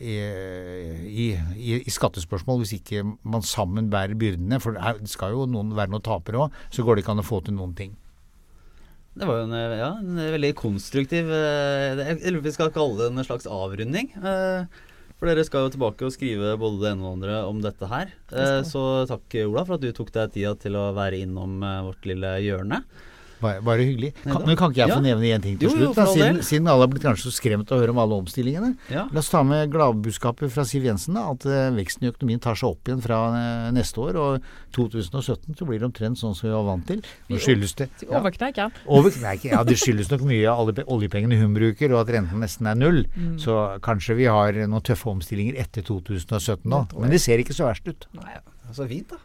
i, 0.00 0.18
i, 1.30 1.72
i, 1.78 1.94
skattespørsmål, 1.94 2.64
hvis 2.64 2.78
ikke 2.80 3.04
man 3.06 3.46
sammen 3.46 3.90
bærer 3.92 4.18
byrdene, 4.18 4.58
for 4.62 4.74
det 4.74 5.10
skal 5.10 5.36
jo 5.36 5.46
noen 5.50 5.76
være 5.78 5.94
noen 5.94 6.06
tapere 6.10 6.46
òg, 6.46 6.62
så 6.74 6.82
går 6.82 6.98
det 6.98 7.04
ikke 7.04 7.18
an 7.18 7.22
å 7.22 7.30
få 7.30 7.44
til 7.46 7.58
noen 7.58 7.76
ting. 7.78 7.94
Det 9.20 9.26
var 9.28 9.42
jo 9.42 9.48
en, 9.50 9.56
ja, 9.76 9.90
en 10.00 10.20
veldig 10.32 10.54
konstruktiv 10.56 11.28
eller 11.28 12.14
Jeg 12.14 12.32
lurer 12.32 12.40
på 12.40 12.48
vi 12.48 12.54
skal 12.54 12.70
kalle 12.72 12.96
det 12.96 13.10
en 13.10 13.26
slags 13.26 13.48
avrunding. 13.50 14.08
Eh, 14.16 14.80
for 15.20 15.28
dere 15.28 15.44
skal 15.44 15.66
jo 15.66 15.74
tilbake 15.74 16.06
og 16.08 16.14
skrive 16.14 16.54
både 16.56 16.80
det 16.80 16.92
ene 16.94 17.04
og 17.04 17.18
andre 17.18 17.42
om 17.44 17.60
dette 17.60 17.90
her. 17.90 18.14
Eh, 18.32 18.62
så 18.64 19.04
takk, 19.10 19.36
Ola, 19.44 19.66
for 19.68 19.76
at 19.76 19.84
du 19.84 19.90
tok 19.92 20.14
deg 20.14 20.32
tida 20.38 20.54
til 20.62 20.78
å 20.80 20.86
være 20.96 21.20
innom 21.20 21.60
vårt 21.90 22.08
lille 22.08 22.32
hjørne. 22.46 22.80
Bare, 23.40 23.62
bare 23.64 23.84
hyggelig. 23.86 24.10
Kan, 24.22 24.42
men 24.44 24.56
kan 24.58 24.72
ikke 24.72 24.82
jeg 24.82 24.92
få 24.92 25.00
nevne 25.04 25.30
én 25.32 25.44
ting 25.44 25.56
til 25.60 25.68
jo, 25.68 25.72
slutt? 25.72 25.96
Jo, 25.96 26.06
siden, 26.12 26.40
siden, 26.44 26.68
alle 26.68 26.84
har 26.84 26.90
blitt 26.92 27.04
kanskje 27.06 27.30
så 27.30 27.32
skremt 27.38 27.70
av 27.72 27.78
å 27.78 27.82
høre 27.84 27.94
om 27.94 28.00
alle 28.02 28.18
omstillingene. 28.20 28.74
Ja. 28.92 29.06
La 29.14 29.22
oss 29.22 29.30
ta 29.32 29.40
med 29.46 29.72
gladbudskapet 29.72 30.52
fra 30.52 30.64
Siv 30.68 30.84
Jensen. 30.88 31.16
Da, 31.16 31.26
at 31.32 31.46
uh, 31.48 31.70
veksten 31.76 32.04
i 32.04 32.10
økonomien 32.12 32.42
tar 32.42 32.58
seg 32.60 32.74
opp 32.74 32.90
igjen 32.90 33.00
fra 33.04 33.20
uh, 33.32 33.70
neste 33.76 34.02
år. 34.04 34.18
Og 34.20 34.50
2017 34.76 35.56
så 35.58 35.68
blir 35.68 35.80
det 35.80 35.88
omtrent 35.88 36.20
sånn 36.20 36.36
som 36.36 36.50
vi 36.50 36.54
var 36.54 36.66
vant 36.68 36.86
til. 36.90 37.00
Nå 37.30 37.40
skyldes 37.40 37.76
det 37.80 37.88
ja. 38.04 38.12
Overkneik, 38.20 38.60
ja. 38.60 38.68
Overkneik, 38.84 39.48
Ja, 39.50 39.64
det 39.66 39.78
skyldes 39.80 40.12
nok 40.12 40.26
mye 40.28 40.44
av 40.50 40.64
alle 40.64 40.86
oljepengene 40.90 41.40
hun 41.40 41.56
bruker, 41.56 41.94
og 41.94 42.04
at 42.04 42.14
renten 42.18 42.44
nesten 42.44 42.68
er 42.70 42.78
null. 42.78 43.02
Mm. 43.16 43.34
Så 43.40 43.56
kanskje 43.84 44.18
vi 44.20 44.28
har 44.30 44.60
noen 44.66 44.84
tøffe 44.84 45.10
omstillinger 45.12 45.58
etter 45.60 45.86
2017 45.86 46.68
nå. 46.68 46.84
Men 46.98 47.12
det 47.12 47.22
ser 47.24 47.42
ikke 47.42 47.56
så 47.56 47.70
verst 47.70 47.88
ut. 47.88 48.08
Nei, 48.20 48.38
så 48.76 48.86
fint 48.90 49.10
da. 49.16 49.24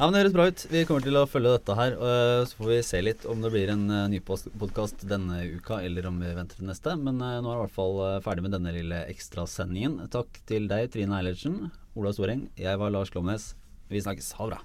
Ja, 0.00 0.06
men 0.06 0.14
Det 0.14 0.20
høres 0.22 0.32
bra 0.32 0.44
ut. 0.48 0.62
Vi 0.72 0.80
kommer 0.88 1.02
til 1.04 1.16
å 1.20 1.28
følge 1.28 1.50
dette 1.58 1.74
her. 1.76 1.92
Og 2.00 2.46
så 2.48 2.56
får 2.56 2.68
vi 2.70 2.76
se 2.88 3.00
litt 3.04 3.26
om 3.28 3.42
det 3.44 3.50
blir 3.52 3.68
en 3.68 3.82
uh, 3.92 4.08
ny 4.08 4.16
podkast 4.24 5.04
denne 5.04 5.42
uka, 5.58 5.82
eller 5.84 6.08
om 6.08 6.16
vi 6.24 6.30
venter 6.38 6.56
til 6.56 6.70
neste. 6.70 6.94
Men 6.96 7.20
uh, 7.20 7.36
nå 7.44 7.52
er 7.52 7.58
vi 7.58 7.58
i 7.58 7.64
hvert 7.66 7.74
fall 7.74 8.00
uh, 8.00 8.22
ferdig 8.24 8.46
med 8.46 8.56
denne 8.56 8.72
lille 8.72 9.02
ekstrasendingen. 9.12 10.00
Takk 10.08 10.40
til 10.48 10.72
deg, 10.72 10.88
Trine 10.94 11.20
Eilertsen, 11.20 11.68
Ola 12.00 12.16
Storeng. 12.16 12.48
Jeg 12.56 12.80
var 12.80 12.96
Lars 12.96 13.12
Klomnes. 13.12 13.52
Vi 13.92 14.00
snakkes. 14.00 14.32
Ha 14.40 14.48
det 14.48 14.56
bra. 14.56 14.64